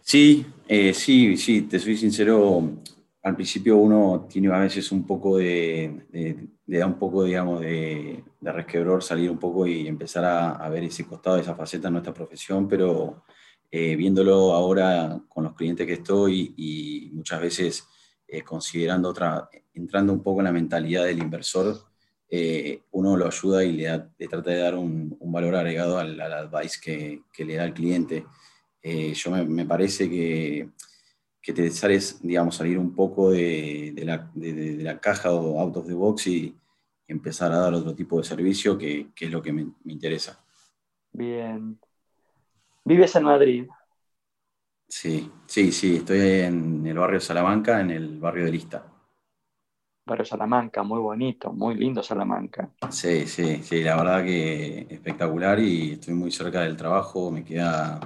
Sí, 0.00 0.46
eh, 0.68 0.94
sí, 0.94 1.36
sí, 1.36 1.62
te 1.62 1.80
soy 1.80 1.96
sincero. 1.96 2.70
Al 3.24 3.34
principio 3.34 3.78
uno 3.78 4.28
tiene 4.30 4.54
a 4.54 4.60
veces 4.60 4.92
un 4.92 5.04
poco 5.04 5.38
de, 5.38 6.06
de, 6.08 6.78
da 6.78 6.86
un 6.86 6.96
poco, 6.96 7.24
digamos, 7.24 7.60
de, 7.62 8.22
de, 8.40 8.52
resquebror 8.52 9.02
salir 9.02 9.28
un 9.28 9.38
poco 9.38 9.66
y 9.66 9.88
empezar 9.88 10.24
a, 10.24 10.68
ver 10.68 10.84
ese 10.84 11.04
costado, 11.04 11.38
esa 11.38 11.56
faceta 11.56 11.88
en 11.88 11.94
nuestra 11.94 12.14
profesión, 12.14 12.68
pero 12.68 13.24
eh, 13.72 13.96
viéndolo 13.96 14.52
ahora 14.52 15.20
con 15.28 15.42
los 15.42 15.54
clientes 15.54 15.84
que 15.84 15.94
estoy 15.94 16.54
y 16.56 17.10
muchas 17.12 17.40
veces 17.40 17.88
eh, 18.28 18.42
considerando 18.42 19.08
otra, 19.08 19.48
entrando 19.74 20.12
un 20.12 20.22
poco 20.22 20.40
en 20.40 20.44
la 20.44 20.52
mentalidad 20.52 21.04
del 21.04 21.18
inversor, 21.18 21.76
uno 22.90 23.16
lo 23.16 23.26
ayuda 23.26 23.62
y 23.62 23.72
le, 23.72 24.26
trata 24.28 24.50
de 24.50 24.58
dar 24.58 24.74
un, 24.74 25.16
valor 25.20 25.54
agregado 25.54 25.98
al, 25.98 26.20
advice 26.20 26.80
que, 27.32 27.44
le 27.44 27.54
da 27.54 27.64
al 27.64 27.74
cliente. 27.74 28.26
Eh, 28.82 29.14
yo 29.14 29.32
me, 29.32 29.64
parece 29.64 30.08
que, 30.08 30.68
que, 31.42 31.52
te 31.52 31.70
sales, 31.70 32.20
digamos, 32.22 32.54
salir 32.54 32.78
un 32.78 32.94
poco 32.94 33.30
de, 33.30 33.92
la, 34.04 34.30
de, 34.34 34.76
la, 34.80 35.00
caja 35.00 35.32
o 35.32 35.60
out 35.60 35.76
of 35.76 35.86
the 35.86 35.94
box 35.94 36.26
y, 36.28 36.56
empezar 37.08 37.52
a 37.52 37.58
dar 37.58 37.72
otro 37.72 37.94
tipo 37.94 38.18
de 38.18 38.24
servicio 38.24 38.76
que, 38.76 39.12
que 39.14 39.26
es 39.26 39.30
lo 39.30 39.40
que 39.40 39.52
me, 39.52 39.66
interesa. 39.84 40.44
Bien. 41.12 41.78
¿Vives 42.84 43.14
en 43.14 43.22
Madrid? 43.22 43.66
Sí, 44.88 45.30
sí, 45.46 45.72
sí, 45.72 45.96
estoy 45.96 46.18
en 46.40 46.86
el 46.86 46.98
barrio 46.98 47.20
Salamanca, 47.20 47.80
en 47.80 47.90
el 47.90 48.18
barrio 48.18 48.44
de 48.44 48.52
Lista. 48.52 48.86
Barrio 50.06 50.24
Salamanca, 50.24 50.82
muy 50.84 51.00
bonito, 51.00 51.52
muy 51.52 51.74
lindo 51.74 52.02
Salamanca. 52.02 52.70
Sí, 52.90 53.26
sí, 53.26 53.62
sí, 53.62 53.82
la 53.82 53.96
verdad 53.96 54.24
que 54.24 54.86
espectacular 54.88 55.58
y 55.58 55.92
estoy 55.92 56.14
muy 56.14 56.30
cerca 56.30 56.60
del 56.60 56.76
trabajo, 56.76 57.30
me 57.30 57.44
queda 57.44 58.00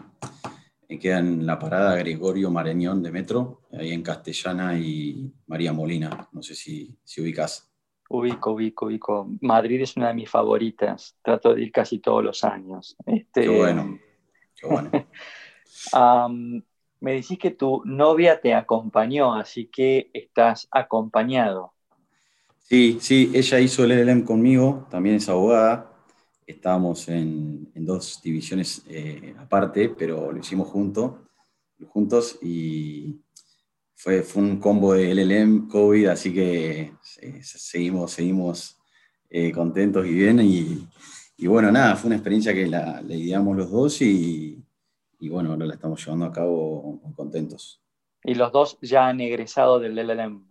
me 0.90 0.98
queda 0.98 1.20
en 1.20 1.46
la 1.46 1.56
parada 1.56 1.94
Gregorio 1.94 2.50
Mareñón 2.50 3.00
de 3.00 3.12
Metro, 3.12 3.62
ahí 3.72 3.92
en 3.92 4.02
Castellana 4.02 4.76
y 4.76 5.32
María 5.46 5.72
Molina. 5.72 6.28
No 6.32 6.42
sé 6.42 6.56
si, 6.56 6.98
si 7.04 7.20
ubicas. 7.20 7.70
Ubico, 8.08 8.54
ubico, 8.54 8.86
ubico. 8.86 9.28
Madrid 9.40 9.82
es 9.82 9.96
una 9.96 10.08
de 10.08 10.14
mis 10.14 10.28
favoritas. 10.28 11.16
Trato 11.22 11.54
de 11.54 11.62
ir 11.62 11.70
casi 11.70 12.00
todos 12.00 12.24
los 12.24 12.42
años. 12.42 12.96
Este, 13.06 13.42
qué 13.42 13.48
bueno, 13.48 14.00
qué 14.56 14.66
bueno. 14.66 14.90
me 17.00 17.14
decís 17.14 17.38
que 17.38 17.50
tu 17.50 17.82
novia 17.84 18.40
te 18.40 18.54
acompañó, 18.54 19.34
así 19.34 19.66
que 19.66 20.10
estás 20.12 20.68
acompañado. 20.70 21.72
Sí, 22.58 22.98
sí, 23.00 23.30
ella 23.34 23.58
hizo 23.58 23.84
el 23.84 23.92
LLM 23.92 24.24
conmigo, 24.24 24.86
también 24.90 25.16
es 25.16 25.28
abogada, 25.28 25.92
estábamos 26.46 27.08
en, 27.08 27.68
dos 27.74 28.20
divisiones 28.22 28.84
eh, 28.88 29.34
aparte, 29.38 29.88
pero 29.88 30.30
lo 30.30 30.38
hicimos 30.38 30.68
junto, 30.68 31.26
juntos 31.88 32.38
y 32.42 33.20
fue, 33.94 34.22
fue 34.22 34.42
un 34.42 34.58
combo 34.58 34.94
de 34.94 35.10
LLM, 35.10 35.68
COVID, 35.68 36.06
así 36.06 36.32
que 36.32 36.92
seguimos, 37.42 38.12
seguimos 38.12 38.80
eh, 39.28 39.52
contentos 39.52 40.06
y 40.06 40.14
bien. 40.14 40.40
Y, 40.40 41.46
bueno, 41.46 41.70
nada, 41.70 41.96
fue 41.96 42.08
una 42.08 42.16
experiencia 42.16 42.52
que 42.52 42.66
la, 42.66 43.02
ideamos 43.08 43.56
los 43.56 43.70
dos 43.70 44.02
y, 44.02 44.58
y, 45.20 45.28
bueno, 45.28 45.52
ahora 45.52 45.66
la 45.66 45.74
estamos 45.74 46.04
llevando 46.04 46.26
a 46.26 46.32
cabo 46.32 47.00
contentos. 47.14 47.80
¿Y 48.24 48.34
los 48.34 48.52
dos 48.52 48.78
ya 48.82 49.08
han 49.08 49.20
egresado 49.20 49.78
del 49.78 49.98
LLM? 49.98 50.50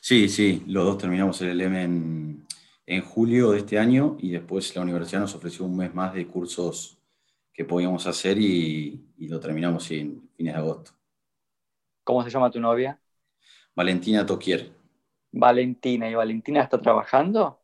Sí, 0.00 0.28
sí, 0.28 0.62
los 0.66 0.84
dos 0.84 0.98
terminamos 0.98 1.40
el 1.40 1.58
LLM 1.58 1.76
en, 1.76 2.46
en 2.86 3.02
julio 3.02 3.50
de 3.52 3.58
este 3.58 3.78
año 3.78 4.16
y 4.18 4.30
después 4.30 4.74
la 4.74 4.82
universidad 4.82 5.20
nos 5.20 5.34
ofreció 5.34 5.66
un 5.66 5.76
mes 5.76 5.94
más 5.94 6.14
de 6.14 6.26
cursos 6.26 6.98
que 7.58 7.64
podíamos 7.64 8.06
hacer 8.06 8.38
y, 8.38 9.04
lo 9.18 9.40
terminamos 9.40 9.90
en 9.90 10.30
fines 10.36 10.54
de 10.54 10.60
agosto. 10.60 10.92
¿Cómo 12.04 12.22
se 12.22 12.30
llama 12.30 12.52
tu 12.52 12.60
novia? 12.60 12.98
Valentina 13.74 14.24
Toquier. 14.24 14.70
Valentina, 15.32 16.08
¿y 16.08 16.14
Valentina 16.14 16.62
está 16.62 16.80
trabajando? 16.80 17.60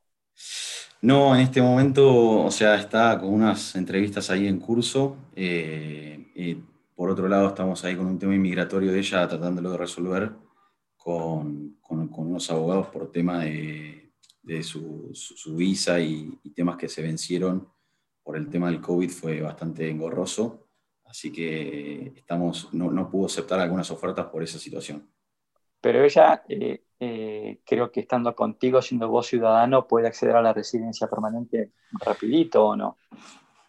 No, 1.00 1.34
en 1.34 1.42
este 1.42 1.62
momento, 1.62 2.42
o 2.42 2.50
sea, 2.50 2.74
está 2.74 3.18
con 3.20 3.32
unas 3.32 3.76
entrevistas 3.76 4.28
ahí 4.30 4.48
en 4.48 4.58
curso. 4.58 5.16
Eh, 5.36 6.23
por 6.94 7.10
otro 7.10 7.28
lado, 7.28 7.48
estamos 7.48 7.84
ahí 7.84 7.96
con 7.96 8.06
un 8.06 8.18
tema 8.18 8.34
inmigratorio 8.34 8.92
de 8.92 8.98
ella, 8.98 9.26
tratándolo 9.26 9.72
de 9.72 9.78
resolver 9.78 10.32
con, 10.96 11.76
unos 11.88 12.50
abogados 12.50 12.86
por 12.88 13.12
tema 13.12 13.40
de, 13.44 14.10
su, 14.62 15.12
visa 15.56 16.00
y, 16.00 16.38
temas 16.54 16.76
que 16.76 16.88
se 16.88 17.02
vencieron 17.02 17.68
por 18.22 18.36
el 18.36 18.48
tema 18.48 18.70
del 18.70 18.80
COVID 18.80 19.10
fue 19.10 19.42
bastante 19.42 19.90
engorroso, 19.90 20.68
así 21.04 21.30
que 21.30 22.12
estamos, 22.16 22.72
no, 22.72 23.10
pudo 23.10 23.26
aceptar 23.26 23.60
algunas 23.60 23.90
ofertas 23.90 24.26
por 24.26 24.42
esa 24.42 24.58
situación. 24.58 25.06
Pero 25.80 26.02
ella, 26.02 26.42
eh, 26.48 26.84
eh, 26.98 27.60
creo 27.66 27.92
que 27.92 28.00
estando 28.00 28.34
contigo, 28.34 28.80
siendo 28.80 29.08
vos 29.08 29.26
ciudadano, 29.26 29.86
puede 29.86 30.06
acceder 30.06 30.36
a 30.36 30.42
la 30.42 30.54
residencia 30.54 31.06
permanente 31.06 31.72
rapidito 32.00 32.64
o 32.64 32.76
no. 32.76 32.96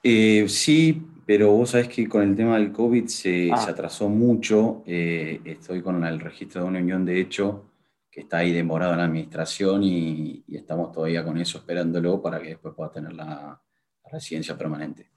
Eh, 0.08 0.48
sí, 0.50 1.02
pero 1.26 1.50
vos 1.50 1.72
sabés 1.72 1.88
que 1.88 2.08
con 2.08 2.22
el 2.22 2.36
tema 2.36 2.60
del 2.60 2.72
COVID 2.72 3.08
se, 3.08 3.50
ah. 3.52 3.66
atrasó 3.68 4.08
mucho. 4.08 4.84
Eh, 4.86 5.42
estoy 5.44 5.82
con 5.82 6.04
el 6.04 6.20
registro 6.20 6.62
de 6.62 6.68
una 6.68 6.78
unión 6.78 7.04
de 7.04 7.20
hecho 7.20 7.72
que 8.12 8.22
está 8.22 8.38
ahí 8.38 8.54
demorado 8.54 8.92
en 8.92 9.00
la 9.00 9.06
administración 9.06 9.82
y, 9.82 10.44
estamos 10.48 10.92
todavía 10.92 11.24
con 11.24 11.40
eso 11.40 11.58
esperándolo 11.58 12.22
para 12.22 12.40
que 12.40 12.50
después 12.50 12.76
pueda 12.76 12.92
tener 12.92 13.14
la, 13.14 13.60
residencia 14.12 14.56
permanente. 14.56 15.10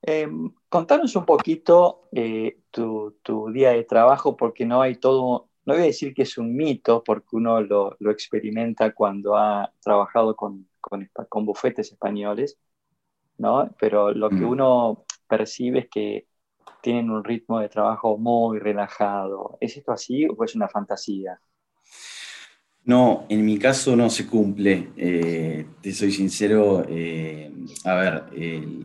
Em, 0.00 0.50
contanos 0.70 1.14
un 1.14 1.26
poquito 1.26 2.08
eh, 2.10 2.60
tu, 2.70 3.14
día 3.52 3.72
de 3.72 3.84
trabajo, 3.84 4.34
porque 4.34 4.64
no 4.64 4.80
hay 4.80 4.96
todo, 4.96 5.50
no 5.66 5.74
voy 5.74 5.82
a 5.82 5.86
decir 5.86 6.14
que 6.14 6.22
es 6.22 6.38
un 6.38 6.56
mito, 6.56 7.04
porque 7.04 7.36
uno 7.36 7.60
lo, 7.60 7.98
experimenta 8.10 8.94
cuando 8.94 9.36
ha 9.36 9.70
trabajado 9.82 10.34
con, 10.34 10.66
con 10.80 11.44
bufetes 11.44 11.92
españoles, 11.92 12.58
pero 13.78 14.12
lo 14.12 14.30
que 14.30 14.36
mm. 14.36 14.48
uno 14.48 15.04
percibe 15.28 15.80
es 15.80 15.88
que 15.88 16.26
tienen 16.82 17.10
un 17.10 17.24
ritmo 17.24 17.60
de 17.60 17.68
trabajo 17.68 18.18
muy 18.18 18.58
relajado. 18.58 19.56
¿Es 19.60 19.76
esto 19.76 19.92
así 19.92 20.26
o 20.26 20.44
es 20.44 20.54
una 20.54 20.68
fantasía? 20.68 21.40
No, 22.84 23.26
en 23.28 23.44
mi 23.44 23.58
caso 23.58 23.94
no 23.94 24.10
se 24.10 24.26
cumple. 24.26 24.88
Eh, 24.96 25.66
te 25.80 25.92
soy 25.92 26.10
sincero. 26.10 26.84
Eh, 26.88 27.50
a 27.84 27.94
ver, 27.94 28.24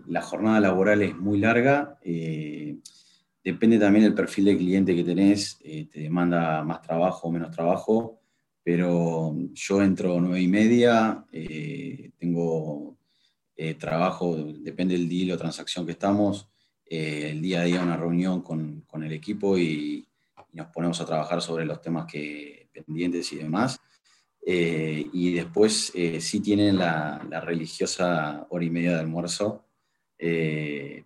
la 0.08 0.22
jornada 0.22 0.60
laboral 0.60 1.02
es 1.02 1.18
muy 1.18 1.40
larga. 1.40 1.98
Eh, 2.04 2.78
depende 3.44 3.80
también 3.80 4.06
del 4.06 4.14
perfil 4.14 4.46
de 4.46 4.58
cliente 4.58 4.96
que 4.96 5.04
tenés. 5.04 5.58
te 5.58 6.00
demanda 6.00 6.64
más 6.64 6.82
trabajo 6.84 7.28
o 7.28 7.32
menos 7.32 7.50
trabajo. 7.50 8.20
Pero 8.64 9.36
yo 9.54 9.82
entro 9.82 10.22
nueve 10.22 10.42
y 10.42 10.48
media. 10.48 11.26
tengo 12.20 12.97
eh, 13.60 13.74
trabajo, 13.74 14.36
depende 14.36 14.94
del 14.96 15.10
deal 15.10 15.32
o 15.32 15.38
transacción 15.38 15.84
que 15.84 15.94
estamos, 15.94 16.48
eh, 16.86 17.32
el 17.32 17.42
día 17.42 17.62
a 17.62 17.64
día 17.64 17.82
una 17.82 17.98
reunión 17.98 18.44
con, 18.44 18.82
con 18.82 19.04
el 19.04 19.12
equipo 19.12 19.58
y, 19.58 20.04
nos 20.54 20.68
ponemos 20.68 21.00
a 21.02 21.06
trabajar 21.06 21.40
sobre 21.40 21.66
los 21.66 21.82
temas 21.82 22.12
que, 22.12 22.70
pendientes 22.74 23.32
y 23.34 23.36
demás. 23.36 23.80
Eh, 24.44 25.08
y 25.14 25.34
después 25.34 25.94
sí 26.20 26.40
tienen 26.40 26.80
la, 26.80 27.24
la, 27.30 27.42
religiosa 27.42 28.48
hora 28.50 28.66
y 28.66 28.70
media 28.72 28.94
de 28.94 29.00
almuerzo 29.02 29.68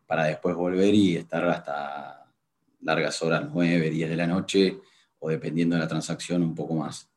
para 0.06 0.26
después 0.26 0.56
volver 0.56 0.94
y 0.94 1.18
estar 1.18 1.44
hasta 1.50 2.32
largas 2.80 3.22
horas, 3.24 3.50
9, 3.52 3.90
10 3.90 4.10
de 4.10 4.16
la 4.16 4.28
noche 4.28 4.80
o 5.20 5.30
dependiendo 5.30 5.76
de 5.76 5.82
la 5.82 5.88
transacción 5.88 6.44
un 6.44 6.56
poco 6.56 6.76
más. 6.76 7.11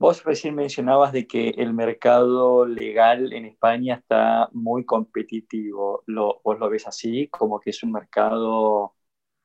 Vos 0.00 0.24
recién 0.24 0.54
mencionabas 0.54 1.12
de 1.12 1.26
que 1.26 1.50
el 1.50 1.74
mercado 1.74 2.64
legal 2.64 3.34
en 3.34 3.44
España 3.44 3.96
está 3.96 4.48
muy 4.54 4.86
competitivo. 4.86 6.02
¿Lo, 6.06 6.40
¿Vos 6.42 6.58
lo 6.58 6.70
ves 6.70 6.86
así, 6.86 7.28
como 7.28 7.60
que 7.60 7.68
es 7.68 7.82
un 7.82 7.92
mercado 7.92 8.94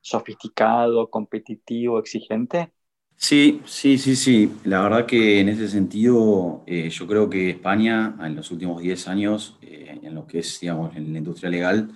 sofisticado, 0.00 1.10
competitivo, 1.10 1.98
exigente? 1.98 2.72
Sí, 3.16 3.60
sí, 3.66 3.98
sí, 3.98 4.16
sí. 4.16 4.50
La 4.64 4.80
verdad 4.80 5.04
que 5.04 5.40
en 5.40 5.50
ese 5.50 5.68
sentido 5.68 6.64
eh, 6.66 6.88
yo 6.88 7.06
creo 7.06 7.28
que 7.28 7.50
España 7.50 8.16
en 8.22 8.34
los 8.34 8.50
últimos 8.50 8.80
10 8.80 9.08
años, 9.08 9.58
eh, 9.60 10.00
en 10.02 10.14
lo 10.14 10.26
que 10.26 10.38
es, 10.38 10.58
digamos, 10.58 10.96
en 10.96 11.12
la 11.12 11.18
industria 11.18 11.50
legal, 11.50 11.90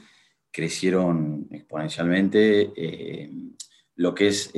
crecieron 0.51 1.49
exponencialmente. 1.51 2.73
Eh, 2.77 3.31
lo 3.96 4.14
que 4.14 4.29
es 4.29 4.51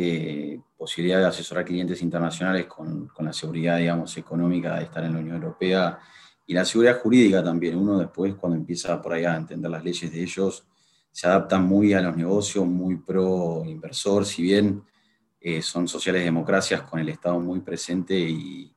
posibilidad 0.82 1.20
de 1.20 1.26
asesorar 1.26 1.64
clientes 1.64 2.02
internacionales 2.02 2.66
con, 2.66 3.06
con, 3.06 3.24
la 3.24 3.32
seguridad, 3.32 3.78
digamos, 3.78 4.16
económica 4.16 4.76
de 4.76 4.86
estar 4.86 5.04
en 5.04 5.12
la 5.12 5.20
Unión 5.20 5.36
Europea 5.36 5.96
y 6.44 6.54
la 6.54 6.64
seguridad 6.64 6.98
jurídica 7.00 7.40
también. 7.40 7.78
Uno 7.78 8.00
después, 8.00 8.34
cuando 8.34 8.58
empieza 8.58 9.00
por 9.00 9.12
ahí 9.12 9.24
a 9.24 9.36
entender 9.36 9.70
las 9.70 9.84
leyes 9.84 10.10
de 10.10 10.20
ellos, 10.20 10.66
se 11.12 11.28
adaptan 11.28 11.62
muy 11.62 11.92
a 11.92 12.00
los 12.00 12.16
negocios, 12.16 12.66
muy 12.66 12.96
pro 12.96 13.62
inversor, 13.64 14.26
si 14.26 14.42
bien 14.42 14.82
eh, 15.40 15.62
son 15.62 15.86
sociales 15.86 16.24
democracias 16.24 16.82
con 16.82 16.98
el 16.98 17.10
Estado 17.10 17.38
muy 17.38 17.60
presente 17.60 18.18
y, 18.18 18.74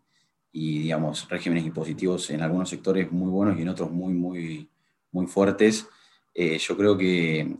y, 0.51 0.83
digamos, 0.83 1.27
regímenes 1.27 1.65
impositivos 1.65 2.29
en 2.29 2.43
algunos 2.43 2.69
sectores 2.69 3.11
muy 3.11 3.31
buenos 3.31 3.57
y 3.57 3.63
en 3.63 3.69
otros 3.69 3.89
muy, 3.89 4.13
muy, 4.13 4.69
muy 5.11 5.25
fuertes. 5.25 5.87
Eh, 6.35 6.59
yo 6.59 6.77
creo 6.77 6.95
que 6.95 7.57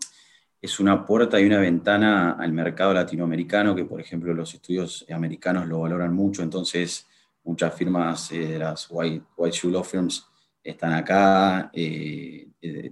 es 0.65 0.79
una 0.79 1.05
puerta 1.05 1.39
y 1.39 1.45
una 1.45 1.59
ventana 1.59 2.31
al 2.31 2.51
mercado 2.51 2.91
latinoamericano, 2.91 3.75
que 3.75 3.85
por 3.85 4.01
ejemplo 4.01 4.33
los 4.33 4.51
estudios 4.53 5.05
americanos 5.11 5.67
lo 5.67 5.81
valoran 5.81 6.13
mucho, 6.13 6.41
entonces 6.41 7.07
muchas 7.43 7.73
firmas 7.75 8.31
eh, 8.31 8.57
las 8.57 8.87
White, 8.89 9.25
White 9.37 9.55
Shoe 9.55 9.71
Law 9.71 9.83
Firms 9.83 10.27
están 10.63 10.93
acá. 10.93 11.69
Eh, 11.71 12.47
eh, 12.59 12.91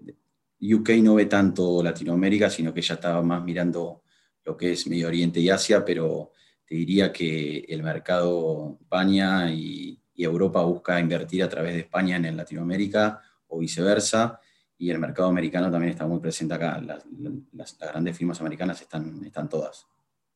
UK 0.62 0.90
no 1.02 1.16
ve 1.16 1.26
tanto 1.26 1.82
Latinoamérica, 1.82 2.48
sino 2.50 2.72
que 2.72 2.82
ya 2.82 2.94
estaba 2.94 3.24
más 3.24 3.44
mirando 3.44 4.04
lo 4.46 4.56
que 4.56 4.74
es 4.74 4.86
Medio 4.86 5.08
Oriente 5.08 5.40
y 5.40 5.50
Asia, 5.50 5.84
pero 5.84 6.32
te 6.66 6.76
diría 6.76 7.12
que 7.12 7.66
el 7.68 7.82
mercado 7.82 8.78
España 8.82 9.52
y, 9.52 10.00
y 10.14 10.24
Europa 10.24 10.62
busca 10.62 11.00
invertir 11.00 11.42
a 11.42 11.50
través 11.50 11.74
de 11.74 11.80
España 11.80 12.18
en 12.18 12.38
Latinoamérica 12.38 13.20
o 13.48 13.58
viceversa 13.58 14.40
y 14.84 14.92
el 14.92 15.00
mercado 15.00 15.30
americano 15.30 15.72
también 15.72 15.94
está 15.94 16.06
muy 16.06 16.20
presente 16.20 16.56
acá. 16.56 16.82
Las, 16.82 17.78
grandes 17.80 18.18
firmas 18.18 18.42
americanas 18.42 18.82
están, 18.82 19.24
están 19.24 19.48
todas. 19.48 19.88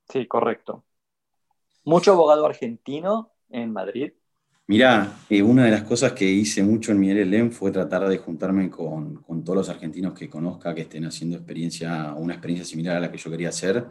Sí, 0.07 0.25
correcto. 0.25 0.85
¿Mucho 1.83 2.13
abogado 2.13 2.45
argentino 2.45 3.33
en 3.49 3.73
Madrid? 3.73 4.13
Mirá, 4.67 5.17
eh, 5.29 5.41
una 5.41 5.65
de 5.65 5.71
las 5.71 5.83
cosas 5.83 6.13
que 6.13 6.23
hice 6.23 6.63
mucho 6.63 6.93
en 6.93 6.99
mi 7.01 7.11
LLM 7.11 7.51
fue 7.51 7.71
tratar 7.71 8.07
de 8.07 8.19
juntarme 8.19 8.69
con, 8.69 9.21
con, 9.21 9.43
todos 9.43 9.57
los 9.57 9.69
argentinos 9.69 10.13
que 10.13 10.29
conozca 10.29 10.73
que 10.73 10.81
estén 10.81 11.03
haciendo 11.03 11.35
experiencia, 11.35 12.13
una 12.13 12.33
experiencia 12.33 12.65
similar 12.65 12.95
a 12.95 12.99
la 13.01 13.11
que 13.11 13.17
yo 13.17 13.29
quería 13.29 13.49
hacer. 13.49 13.85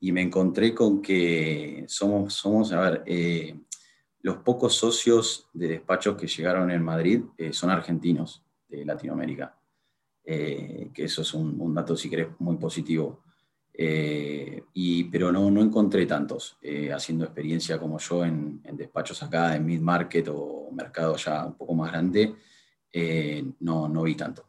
Y 0.00 0.10
me 0.10 0.22
encontré 0.22 0.74
con 0.74 1.02
que 1.02 1.84
somos, 1.86 2.32
somos 2.32 2.72
a 2.72 2.80
ver, 2.80 3.02
eh, 3.04 3.60
los 4.22 4.38
pocos 4.38 4.74
socios 4.74 5.50
de 5.52 5.68
despachos 5.68 6.16
que 6.16 6.26
llegaron 6.26 6.70
en 6.70 6.82
Madrid 6.82 7.24
eh, 7.36 7.52
son 7.52 7.68
argentinos 7.68 8.42
de 8.68 8.86
Latinoamérica. 8.86 9.54
Eh, 10.24 10.90
que 10.94 11.04
eso 11.04 11.22
es 11.22 11.34
un, 11.34 11.74
dato, 11.74 11.96
si 11.96 12.08
querés, 12.08 12.28
muy 12.38 12.56
positivo. 12.56 13.22
Eh, 13.74 14.64
y, 14.74 15.04
pero 15.04 15.32
no, 15.32 15.50
no 15.50 15.62
encontré 15.62 16.04
tantos 16.04 16.58
eh, 16.60 16.92
haciendo 16.92 17.24
experiencia 17.24 17.78
como 17.78 17.98
yo 17.98 18.24
en, 18.24 18.60
despachos 18.72 19.22
acá, 19.22 19.56
en 19.56 19.64
mid-market 19.64 20.28
o 20.28 20.70
mercado 20.72 21.16
ya 21.16 21.46
un 21.46 21.54
poco 21.54 21.74
más 21.74 21.90
grande, 21.90 22.34
no, 23.60 23.88
no 23.88 24.02
vi 24.02 24.14
tanto. 24.14 24.44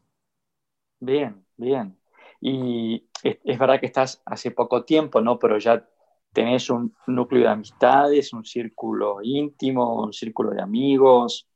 Bien, 0.99 1.45
bien. 1.55 1.97
Y 2.41 3.07
es, 3.23 3.38
es, 3.43 3.57
verdad 3.57 3.79
que 3.79 3.86
estás 3.86 4.21
hace 4.25 4.51
poco 4.51 4.83
tiempo, 4.83 5.21
¿no? 5.21 5.39
Pero 5.39 5.57
ya 5.57 5.88
tenés 6.33 6.69
un 6.69 6.93
núcleo 7.07 7.43
de 7.43 7.49
amistades, 7.49 8.33
un 8.33 8.43
círculo 8.43 9.19
íntimo, 9.21 10.03
un 10.03 10.12
círculo 10.12 10.51
de 10.51 10.62
amigos. 10.62 11.47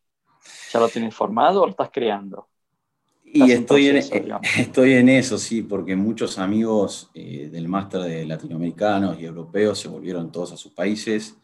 ¿Ya 0.71 0.79
lo 0.79 0.87
tienes 0.87 1.13
formado 1.13 1.61
o 1.61 1.65
lo 1.65 1.71
estás 1.71 1.89
creando? 1.91 2.47
Y 3.33 3.51
estoy 3.51 3.87
en, 3.87 3.97
estoy 4.57 4.93
en 4.93 5.09
eso, 5.09 5.37
sí, 5.37 5.61
porque 5.61 5.95
muchos 5.95 6.39
amigos 6.39 7.09
eh, 7.13 7.49
del 7.51 7.67
máster 7.67 8.01
de 8.01 8.25
latinoamericanos 8.25 9.19
y 9.19 9.25
europeos 9.25 9.79
se 9.79 9.87
volvieron 9.87 10.31
todos 10.31 10.53
a 10.53 10.57
sus 10.57 10.71
países. 10.71 11.35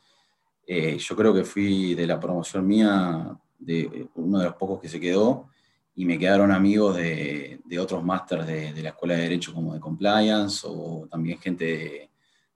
Eh, 0.65 0.97
yo 0.97 1.15
creo 1.15 1.33
que 1.33 1.43
fui 1.43 1.93
de 1.93 2.07
la 2.07 2.19
promoción 2.19 2.65
mía 2.65 3.37
de 3.59 3.81
eh, 3.81 4.07
uno 4.15 4.39
de 4.39 4.45
los 4.45 4.55
pocos 4.55 4.79
que 4.79 4.87
se 4.87 4.99
quedó 4.99 5.49
y 5.95 6.05
me 6.05 6.17
quedaron 6.17 6.51
amigos 6.51 6.95
de, 6.95 7.59
de 7.65 7.79
otros 7.79 8.03
másters 8.03 8.47
de, 8.47 8.73
de, 8.73 8.81
la 8.81 8.89
Escuela 8.89 9.15
de 9.15 9.23
Derecho 9.23 9.53
como 9.53 9.73
de 9.73 9.79
Compliance 9.79 10.65
o 10.67 11.05
también 11.11 11.37
gente 11.37 12.09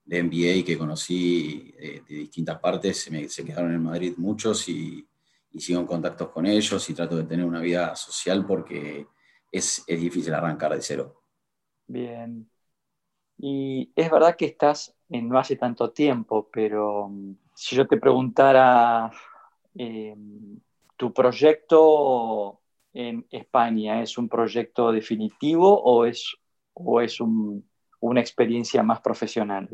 de, 0.05 0.23
MBA 0.23 0.65
que 0.65 0.77
conocí 0.77 1.73
de, 1.77 2.01
distintas 2.07 2.59
partes. 2.59 2.97
Se, 2.97 3.11
me, 3.11 3.27
se 3.27 3.43
quedaron 3.43 3.73
en 3.73 3.83
Madrid 3.83 4.13
muchos 4.17 4.69
y, 4.69 5.05
y 5.51 5.59
sigo 5.59 5.81
en 5.81 5.85
contactos 5.85 6.29
con 6.29 6.45
ellos 6.45 6.89
y 6.89 6.93
trato 6.93 7.17
de 7.17 7.25
tener 7.25 7.45
una 7.45 7.59
vida 7.59 7.93
social 7.95 8.45
porque 8.45 9.05
es, 9.51 9.83
difícil 9.87 10.33
arrancar 10.33 10.73
de 10.75 10.81
cero. 10.81 11.23
Bien. 11.87 12.49
Y 13.37 13.91
es 13.95 14.09
verdad 14.09 14.35
que 14.35 14.45
estás 14.45 14.95
en 15.09 15.29
no 15.29 15.39
hace 15.39 15.55
tanto 15.55 15.91
tiempo, 15.91 16.49
pero 16.51 17.07
mm, 17.09 17.35
si 17.55 17.75
yo 17.75 17.87
te 17.87 17.97
preguntara, 17.97 19.11
em, 19.75 20.59
¿tu 20.95 21.13
proyecto 21.13 22.61
en 22.93 23.25
España 23.29 24.01
es 24.01 24.17
un 24.17 24.27
proyecto 24.27 24.91
definitivo 24.91 25.81
o 25.81 26.05
es, 26.05 26.35
o 26.73 26.99
es 26.99 27.19
una 27.21 28.19
experiencia 28.19 28.81
más 28.83 29.01
profesional? 29.01 29.69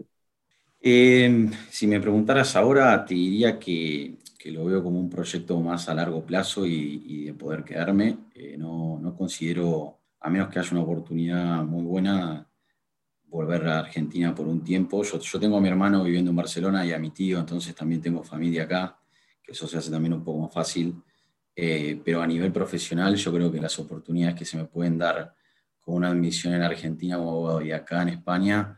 Em, 0.86 1.50
si 1.70 1.88
me 1.88 2.02
preguntaras 2.02 2.58
ahora, 2.58 3.06
te 3.06 3.14
diría 3.14 3.58
que, 3.58 4.18
lo 4.52 4.66
veo 4.66 4.84
como 4.84 5.00
un 5.00 5.10
proyecto 5.10 5.60
más 5.60 5.90
a 5.90 5.94
largo 5.94 6.26
plazo 6.26 6.66
y, 6.66 7.26
de 7.26 7.34
poder 7.34 7.64
quedarme. 7.64 8.18
Eh, 8.36 8.58
no, 8.58 9.00
no, 9.02 9.16
considero, 9.16 10.00
a 10.20 10.30
menos 10.30 10.50
que 10.50 10.60
haya 10.60 10.72
una 10.72 10.82
oportunidad 10.82 11.64
muy 11.64 11.84
buena, 11.84 12.48
volver 13.26 13.68
a 13.68 13.80
Argentina 13.80 14.34
por 14.36 14.48
un 14.48 14.64
tiempo. 14.64 15.04
Yo, 15.04 15.20
yo 15.20 15.40
tengo 15.40 15.58
a 15.58 15.62
mi 15.62 15.70
hermano 15.70 16.04
viviendo 16.04 16.30
en 16.32 16.38
Barcelona 16.38 16.86
y 16.86 16.94
a 16.94 17.00
mi 17.00 17.10
tío, 17.12 17.40
entonces 17.40 17.74
también 17.74 18.02
tengo 18.02 18.24
familia 18.24 18.64
acá, 18.64 19.00
que 19.42 19.54
eso 19.54 19.68
se 19.68 19.78
hace 19.78 19.90
también 19.90 20.14
un 20.14 20.24
poco 20.24 20.40
más 20.40 20.54
fácil. 20.54 20.96
Eh, 21.56 22.02
pero 22.04 22.22
a 22.22 22.28
nivel 22.28 22.52
profesional 22.52 23.16
yo 23.16 23.32
creo 23.32 23.52
que 23.52 23.62
las 23.62 23.78
oportunidades 23.78 24.36
que 24.36 24.46
se 24.46 24.58
me 24.58 24.66
pueden 24.66 24.98
dar 24.98 25.36
con 25.80 25.96
una 25.96 26.10
admisión 26.10 26.54
en 26.54 26.64
Argentina 26.64 27.20
y 27.64 27.72
acá 27.72 28.02
en 28.02 28.10
España 28.10 28.78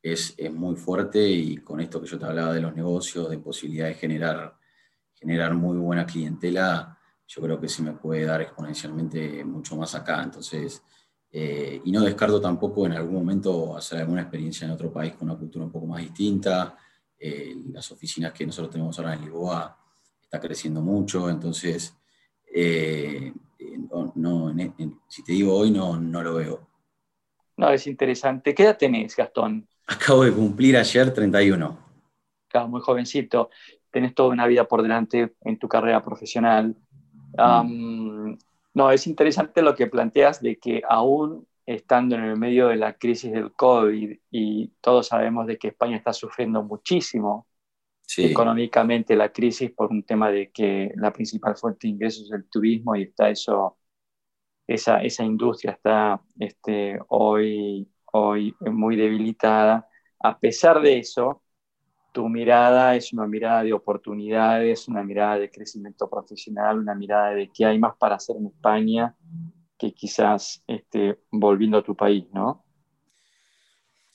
es, 0.00 0.34
es, 0.36 0.52
muy 0.52 0.76
fuerte 0.76 1.26
y 1.28 1.56
con 1.58 1.80
esto 1.80 2.00
que 2.00 2.06
yo 2.06 2.18
te 2.18 2.24
hablaba 2.24 2.52
de 2.52 2.60
los 2.60 2.74
negocios, 2.74 3.30
de 3.30 3.38
posibilidad 3.38 3.86
de 3.86 3.94
generar, 3.94 4.56
generar 5.22 5.54
muy 5.54 5.78
buena 5.78 6.04
clientela, 6.04 6.98
yo 7.28 7.40
creo 7.40 7.60
que 7.60 7.68
se 7.68 7.82
me 7.82 7.92
puede 7.92 8.24
dar 8.24 8.42
exponencialmente 8.42 9.44
mucho 9.44 9.76
más 9.76 9.94
acá. 9.94 10.20
Entonces, 10.22 10.82
eh, 11.30 11.80
y 11.84 11.92
no 11.92 12.02
descarto 12.02 12.40
tampoco 12.40 12.86
en 12.86 12.92
algún 12.92 13.14
momento 13.14 13.76
hacer 13.76 14.00
alguna 14.00 14.22
experiencia 14.22 14.64
en 14.66 14.72
otro 14.72 14.92
país 14.92 15.14
con 15.14 15.30
una 15.30 15.38
cultura 15.38 15.64
un 15.64 15.70
poco 15.70 15.86
más 15.86 16.02
distinta. 16.02 16.76
Eh, 17.16 17.54
las 17.72 17.90
oficinas 17.92 18.32
que 18.32 18.44
nosotros 18.44 18.72
tenemos 18.72 18.98
ahora 18.98 19.14
en 19.14 19.22
Lisboa 19.22 19.78
está 20.20 20.40
creciendo 20.40 20.80
mucho, 20.80 21.30
entonces, 21.30 21.96
eh, 22.52 23.32
no, 24.16 24.52
si 25.08 25.22
te 25.22 25.32
digo 25.32 25.56
hoy, 25.56 25.70
no, 25.70 25.98
no 26.00 26.22
lo 26.22 26.34
veo. 26.34 26.68
No, 27.56 27.70
es 27.70 27.86
interesante. 27.86 28.54
¿Qué 28.54 28.64
edad 28.64 28.76
tenés, 28.76 29.14
Gastón? 29.14 29.68
Acabo 29.86 30.24
de 30.24 30.32
cumplir 30.32 30.76
ayer 30.76 31.14
31. 31.14 31.78
Claro, 32.48 32.68
muy 32.68 32.80
jovencito. 32.80 33.50
Tenés 33.92 34.14
toda 34.14 34.30
una 34.30 34.46
vida 34.46 34.66
por 34.66 34.82
delante 34.82 35.34
en 35.42 35.58
tu 35.58 35.68
carrera 35.68 36.02
profesional. 36.02 36.76
Mm. 37.38 38.34
no, 38.74 38.90
es 38.90 39.06
interesante 39.06 39.62
lo 39.62 39.74
que 39.74 39.86
planteas 39.86 40.42
de 40.42 40.58
que 40.58 40.82
aún 40.86 41.46
estando 41.64 42.16
en 42.16 42.24
el 42.24 42.36
medio 42.36 42.68
de 42.68 42.76
la 42.76 42.94
crisis 42.94 43.32
del 43.32 43.52
COVID 43.52 44.18
y 44.30 44.68
todos 44.80 45.06
sabemos 45.06 45.46
de 45.46 45.56
que 45.56 45.68
España 45.68 45.96
está 45.96 46.12
sufriendo 46.12 46.62
muchísimo 46.62 47.46
económicamente 48.18 49.16
la 49.16 49.32
crisis 49.32 49.70
por 49.70 49.90
un 49.90 50.02
tema 50.02 50.30
de 50.30 50.50
que 50.50 50.92
la 50.96 51.12
principal 51.12 51.56
fuente 51.56 51.86
de 51.86 51.92
ingresos 51.92 52.24
es 52.24 52.32
el 52.32 52.48
turismo 52.50 52.94
y 52.96 53.04
está 53.04 53.30
eso, 53.30 53.78
esa, 54.66 55.02
esa 55.02 55.24
industria 55.24 55.72
está 55.72 56.20
este, 56.38 56.98
hoy 57.08 57.88
hoy 58.12 58.54
muy 58.60 58.96
debilitada. 58.96 59.88
A 60.20 60.38
pesar 60.38 60.80
de 60.80 60.98
eso, 60.98 61.41
tu 62.12 62.28
mirada 62.28 62.94
es 62.94 63.12
una 63.12 63.26
mirada 63.26 63.62
de 63.62 63.72
oportunidades, 63.72 64.86
una 64.86 65.02
mirada 65.02 65.38
de 65.38 65.50
crecimiento 65.50 66.08
profesional, 66.08 66.78
una 66.78 66.94
mirada 66.94 67.30
de 67.30 67.50
que 67.50 67.64
hay 67.64 67.78
más 67.78 67.96
para 67.96 68.16
hacer 68.16 68.36
en 68.36 68.46
España 68.46 69.16
que 69.78 69.92
quizás 69.92 70.62
este, 70.66 71.18
volviendo 71.30 71.78
a 71.78 71.82
tu 71.82 71.96
país, 71.96 72.26
¿no? 72.32 72.64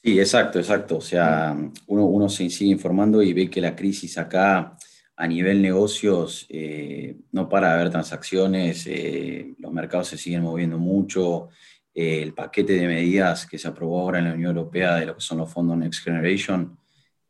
Sí, 0.01 0.17
exacto, 0.19 0.59
exacto. 0.59 0.97
O 0.97 1.01
sea, 1.01 1.57
uno, 1.87 2.05
uno 2.05 2.29
se 2.29 2.49
sigue 2.49 2.71
informando 2.71 3.21
y 3.21 3.33
ve 3.33 3.49
que 3.49 3.59
la 3.59 3.75
crisis 3.75 4.17
acá 4.17 4.77
a 5.17 5.27
nivel 5.27 5.61
negocios 5.61 6.45
eh, 6.47 7.17
no 7.31 7.49
para 7.49 7.69
de 7.69 7.73
haber 7.73 7.89
transacciones, 7.89 8.85
eh, 8.87 9.55
los 9.57 9.73
mercados 9.73 10.07
se 10.09 10.17
siguen 10.17 10.43
moviendo 10.43 10.77
mucho, 10.77 11.49
eh, 11.93 12.21
el 12.21 12.33
paquete 12.33 12.73
de 12.73 12.87
medidas 12.87 13.47
que 13.47 13.57
se 13.57 13.67
aprobó 13.67 14.01
ahora 14.01 14.19
en 14.19 14.25
la 14.25 14.33
Unión 14.35 14.55
Europea 14.55 14.95
de 14.95 15.07
lo 15.07 15.15
que 15.15 15.21
son 15.21 15.39
los 15.39 15.51
fondos 15.51 15.77
Next 15.77 16.03
Generation 16.03 16.77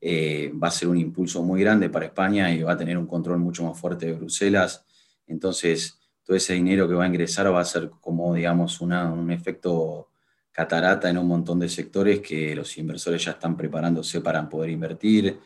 eh, 0.09 0.53
va 0.53 0.69
a 0.69 0.71
ser 0.71 0.87
un 0.87 0.97
impulso 0.97 1.43
muy 1.43 1.59
grande 1.59 1.89
para 1.89 2.05
España 2.05 2.49
y 2.49 2.63
va 2.63 2.71
a 2.71 2.77
tener 2.77 2.97
un 2.97 3.07
control 3.07 3.39
mucho 3.39 3.65
más 3.65 3.77
fuerte 3.77 4.05
de 4.05 4.13
Bruselas. 4.13 4.85
Entonces, 5.27 5.99
todo 6.23 6.37
ese 6.37 6.53
dinero 6.53 6.87
que 6.87 6.93
va 6.93 7.03
a 7.03 7.07
ingresar 7.07 7.53
va 7.53 7.59
a 7.59 7.65
ser 7.65 7.89
como, 7.99 8.33
digamos, 8.33 8.79
un 8.79 9.31
efecto 9.31 10.11
catarata 10.49 11.09
en 11.09 11.17
un 11.17 11.27
montón 11.27 11.59
de 11.59 11.67
sectores 11.67 12.21
que 12.21 12.55
los 12.55 12.77
inversores 12.77 13.25
ya 13.25 13.31
están 13.31 13.57
preparándose 13.57 14.21
para 14.21 14.47
poder 14.47 14.69
invertir. 14.69 15.41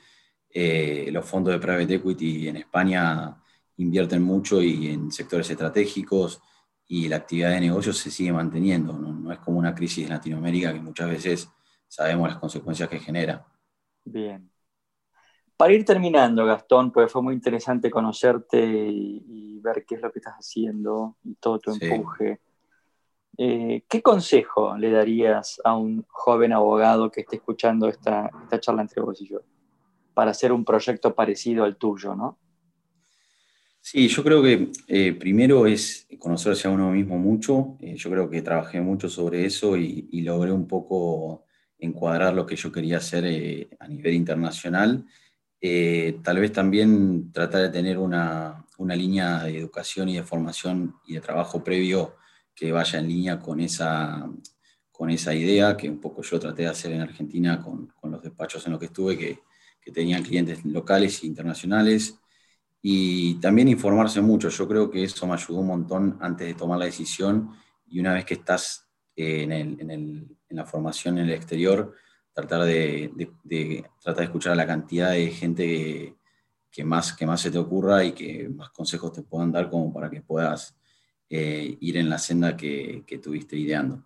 Eh, 0.48 1.10
los 1.12 1.26
fondos 1.26 1.56
de 1.56 1.60
private 1.60 1.96
equity 1.96 2.50
en 2.50 2.58
España 2.58 3.36
invierten 3.78 4.22
mucho 4.22 4.62
y 4.62 4.90
en 4.90 5.12
sectores 5.12 5.50
estratégicos 5.50 6.40
y 6.88 7.08
la 7.08 7.16
actividad 7.16 7.50
de 7.50 7.62
negocios 7.62 7.98
se 7.98 8.12
sigue 8.12 8.32
manteniendo. 8.32 8.94
¿no? 8.94 9.32
es 9.32 9.40
como 9.40 9.58
una 9.58 9.74
crisis 9.74 10.04
en 10.04 10.12
Latinoamérica 10.12 10.72
que 10.72 10.82
muchas 10.82 11.10
veces 11.10 11.50
sabemos 11.88 12.30
las 12.30 12.38
consecuencias 12.38 12.88
que 12.88 13.00
genera. 13.00 13.44
Bien. 14.06 14.51
Para 15.62 15.74
ir 15.74 15.86
terminando, 15.86 16.44
Gastón, 16.44 16.92
pues 16.92 17.12
fue 17.12 17.22
muy 17.22 17.36
interesante 17.36 17.92
conocerte 17.92 18.66
y, 18.66 19.60
ver 19.60 19.86
qué 19.88 19.94
es 19.94 20.02
lo 20.02 20.12
que 20.12 20.18
estás 20.18 20.34
haciendo 20.34 21.18
y 21.24 21.36
todo 21.36 21.60
tu 21.60 21.72
empuje. 21.72 22.40
Eh, 23.38 23.84
¿Qué 23.88 24.02
consejo 24.02 24.76
le 24.76 24.90
darías 24.90 25.62
a 25.64 25.78
un 25.78 26.04
joven 26.08 26.52
abogado 26.52 27.12
que 27.12 27.22
esté 27.22 27.36
escuchando 27.36 27.88
esta, 27.88 28.32
esta 28.42 28.60
charla 28.60 28.82
entre 28.82 29.04
vos 29.04 29.22
y 29.22 29.28
yo 29.28 29.42
para 30.16 30.32
hacer 30.32 30.52
un 30.52 30.66
proyecto 30.66 31.14
parecido 31.14 31.64
al 31.64 31.78
tuyo, 31.78 32.16
¿no? 32.16 32.40
Sí, 33.80 34.08
yo 34.08 34.24
creo 34.24 34.42
que 34.42 34.72
eh, 34.88 35.14
primero 35.14 35.68
es 35.68 36.08
conocerse 36.18 36.68
a 36.68 36.72
uno 36.72 36.90
mismo 36.90 37.20
mucho. 37.20 37.78
Eh, 37.82 37.94
yo 37.98 38.10
creo 38.10 38.28
que 38.32 38.42
trabajé 38.42 38.82
mucho 38.82 39.10
sobre 39.10 39.46
eso 39.46 39.78
y, 39.78 40.22
logré 40.24 40.52
un 40.52 40.68
poco 40.68 41.46
encuadrar 41.78 42.34
lo 42.34 42.48
que 42.48 42.56
yo 42.56 42.72
quería 42.72 42.98
hacer 42.98 43.26
eh, 43.28 43.70
a 43.80 43.88
nivel 43.88 44.16
internacional. 44.16 45.06
Tal 46.24 46.40
vez 46.40 46.52
también 46.52 47.32
tratar 47.32 47.62
de 47.62 47.70
tener 47.70 47.98
una, 47.98 48.66
una, 48.78 48.96
línea 48.96 49.44
de 49.44 49.60
educación 49.60 50.10
y 50.10 50.16
de 50.16 50.24
formación 50.24 50.96
y 51.06 51.14
de 51.14 51.22
trabajo 51.22 51.64
previo 51.64 52.16
que 52.56 52.72
vaya 52.72 53.00
en 53.00 53.08
línea 53.08 53.40
con 53.40 53.60
esa, 53.60 54.28
con 54.92 55.10
esa 55.10 55.34
idea 55.34 55.78
que 55.78 55.90
un 55.90 56.00
poco 56.00 56.22
yo 56.24 56.40
traté 56.40 56.64
de 56.64 56.70
hacer 56.70 56.92
en 56.92 57.02
Argentina 57.02 57.60
con, 57.60 57.88
con 57.88 58.12
los 58.12 58.22
despachos 58.22 58.66
en 58.66 58.72
los 58.72 58.80
que 58.80 58.88
estuve, 58.88 59.18
que, 59.18 59.40
que 59.82 59.92
tenían 59.92 60.24
clientes 60.24 60.64
locales 60.64 61.24
e 61.24 61.28
internacionales 61.28 62.20
y 62.82 63.36
también 63.36 63.68
informarse 63.68 64.22
mucho. 64.22 64.50
Yo 64.50 64.68
creo 64.68 64.90
que 64.90 65.04
eso 65.04 65.28
me 65.28 65.34
ayudó 65.34 65.60
un 65.60 65.68
montón 65.68 66.18
antes 66.22 66.48
de 66.48 66.54
tomar 66.54 66.80
la 66.80 66.86
decisión 66.86 67.52
y 67.88 68.00
una 68.00 68.14
vez 68.14 68.26
que 68.26 68.36
estás 68.36 68.88
eh, 69.16 69.44
en, 69.44 69.52
el, 69.52 69.82
en, 69.82 69.92
el, 69.92 70.38
en, 70.50 70.58
la 70.58 70.66
formación 70.66 71.18
en 71.18 71.26
el 71.26 71.34
exterior, 71.34 71.96
tratar 72.34 72.64
de, 72.64 73.12
de, 73.44 73.84
tratar 74.02 74.20
de 74.20 74.24
escuchar 74.26 74.54
a 74.54 74.56
la 74.56 74.68
cantidad 74.68 75.12
de 75.12 75.28
gente 75.32 76.16
que, 76.72 76.84
más, 76.84 77.14
que 77.14 77.26
más 77.26 77.42
se 77.42 77.52
te 77.52 77.58
ocurra 77.58 78.04
y 78.04 78.14
que 78.14 78.50
más 78.50 78.70
consejos 78.70 79.12
te 79.12 79.24
puedan 79.24 79.52
dar 79.52 79.70
como 79.70 79.94
para 79.94 80.10
que 80.10 80.22
puedas 80.22 80.78
eh, 81.30 81.78
ir 81.80 81.98
en 81.98 82.10
la 82.10 82.18
senda 82.18 82.56
que, 82.56 83.04
que 83.06 83.18
tuviste 83.18 83.58
ideando. 83.58 84.04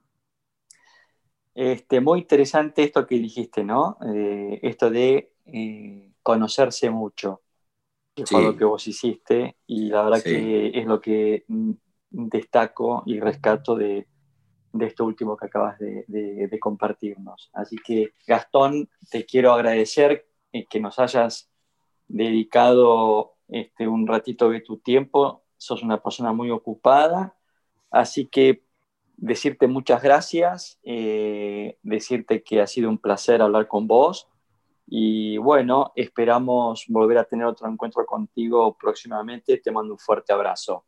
Este, 1.53 2.01
muy 2.01 2.19
interesante 2.19 2.83
esto 2.83 3.07
que 3.07 3.15
dijiste, 3.15 3.63
¿no? 3.63 3.97
Eh, 4.13 4.59
esto 4.61 4.89
de 4.89 5.31
conocerse 6.21 6.89
mucho 6.89 7.41
que 8.15 8.25
fue 8.25 8.41
lo 8.41 8.55
que 8.55 8.63
vos 8.63 8.87
hiciste 8.87 9.57
y 9.67 9.89
la 9.89 10.03
verdad 10.03 10.23
que 10.23 10.71
es 10.73 10.85
lo 10.85 11.01
que 11.01 11.43
mm, 11.47 11.71
destaco 12.09 13.03
y 13.05 13.19
rescato 13.19 13.75
de, 13.75 14.07
de 14.77 14.87
esto 14.87 15.05
último 15.05 15.37
que 15.37 15.45
acabas 15.45 15.77
de, 15.79 16.57
compartirnos. 16.59 17.49
Así 17.53 17.77
que 17.77 18.13
Gastón, 18.27 18.89
te 19.09 19.25
quiero 19.25 19.53
agradecer 19.53 20.27
eh, 20.51 20.65
que 20.69 20.79
nos 20.79 20.99
hayas 20.99 21.49
dedicado 22.07 23.35
este, 23.47 23.87
un 23.87 24.05
ratito 24.07 24.49
de 24.49 24.61
tu 24.61 24.77
tiempo. 24.77 25.43
Sos 25.57 25.81
una 25.83 26.01
persona 26.01 26.33
muy 26.33 26.51
ocupada, 26.51 27.35
así 27.89 28.27
que 28.27 28.63
decirte 29.17 29.67
muchas 29.67 30.03
gracias, 30.03 30.79
eh, 30.83 31.77
decirte 31.81 32.43
que 32.43 32.61
ha 32.61 32.67
sido 32.67 32.89
un 32.89 32.97
placer 32.97 33.41
hablar 33.41 33.67
con 33.67 33.87
vos 33.87 34.27
y 34.87 35.37
bueno, 35.37 35.93
esperamos 35.95 36.85
volver 36.89 37.17
a 37.17 37.23
tener 37.23 37.45
otro 37.45 37.69
encuentro 37.69 38.05
contigo 38.05 38.77
próximamente. 38.77 39.57
Te 39.57 39.71
mando 39.71 39.93
un 39.93 39.99
fuerte 39.99 40.33
abrazo. 40.33 40.85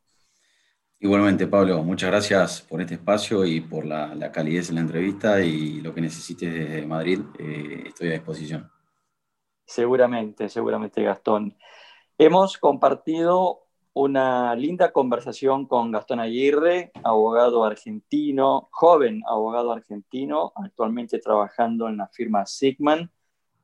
Igualmente, 1.00 1.46
Pablo, 1.48 1.84
muchas 1.84 2.10
gracias 2.10 2.62
por 2.62 2.82
este 2.82 2.96
espacio 2.96 3.46
y 3.46 3.62
por 3.62 3.86
la, 3.86 4.32
calidez 4.32 4.70
en 4.70 4.76
la 4.76 4.82
entrevista 4.82 5.42
y 5.42 5.82
lo 5.82 5.94
que 5.94 6.02
necesites 6.02 6.52
desde 6.52 6.86
Madrid, 6.88 7.20
eh, 7.38 7.84
estoy 7.88 8.10
a 8.10 8.14
disposición. 8.14 8.72
Seguramente, 9.66 10.50
seguramente, 10.50 11.04
Gastón. 11.04 11.56
Hemos 12.18 12.58
compartido 12.58 13.68
una 13.94 14.56
linda 14.56 14.92
conversación 14.92 15.68
con 15.68 15.92
Gastón 15.92 16.20
Aguirre, 16.20 16.92
abogado 17.04 17.64
argentino, 17.64 18.70
joven 18.72 19.22
abogado 19.28 19.72
argentino, 19.72 20.52
actualmente 20.56 21.20
trabajando 21.20 21.88
en 21.90 21.98
la 21.98 22.08
firma 22.08 22.46
Sigman 22.46 23.12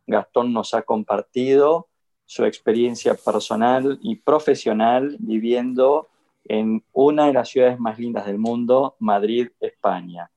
Gastón 0.08 0.54
nos 0.54 0.74
ha 0.74 0.82
compartido 0.82 1.88
su 2.26 2.46
experiencia 2.46 3.16
personal 3.16 4.00
y 4.02 4.18
profesional 4.18 5.18
viviendo 5.20 6.10
en 6.46 6.84
una 6.92 7.28
de 7.28 7.34
las 7.34 7.50
ciudades 7.50 7.80
más 7.80 8.00
lindas 8.00 8.26
del 8.26 8.38
mundo, 8.38 8.96
Madrid, 9.00 9.50
España. 9.60 10.32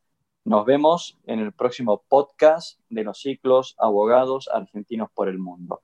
Nos 0.45 0.65
vemos 0.65 1.19
en 1.25 1.41
el 1.41 1.53
próximo 1.53 2.05
podcast 2.09 2.79
de 2.89 3.05
los 3.05 3.21
ciclos 3.21 3.75
Abogados 3.79 4.49
Argentinos 4.53 5.11
por 5.13 5.29
el 5.29 5.39
Mundo. 5.39 5.83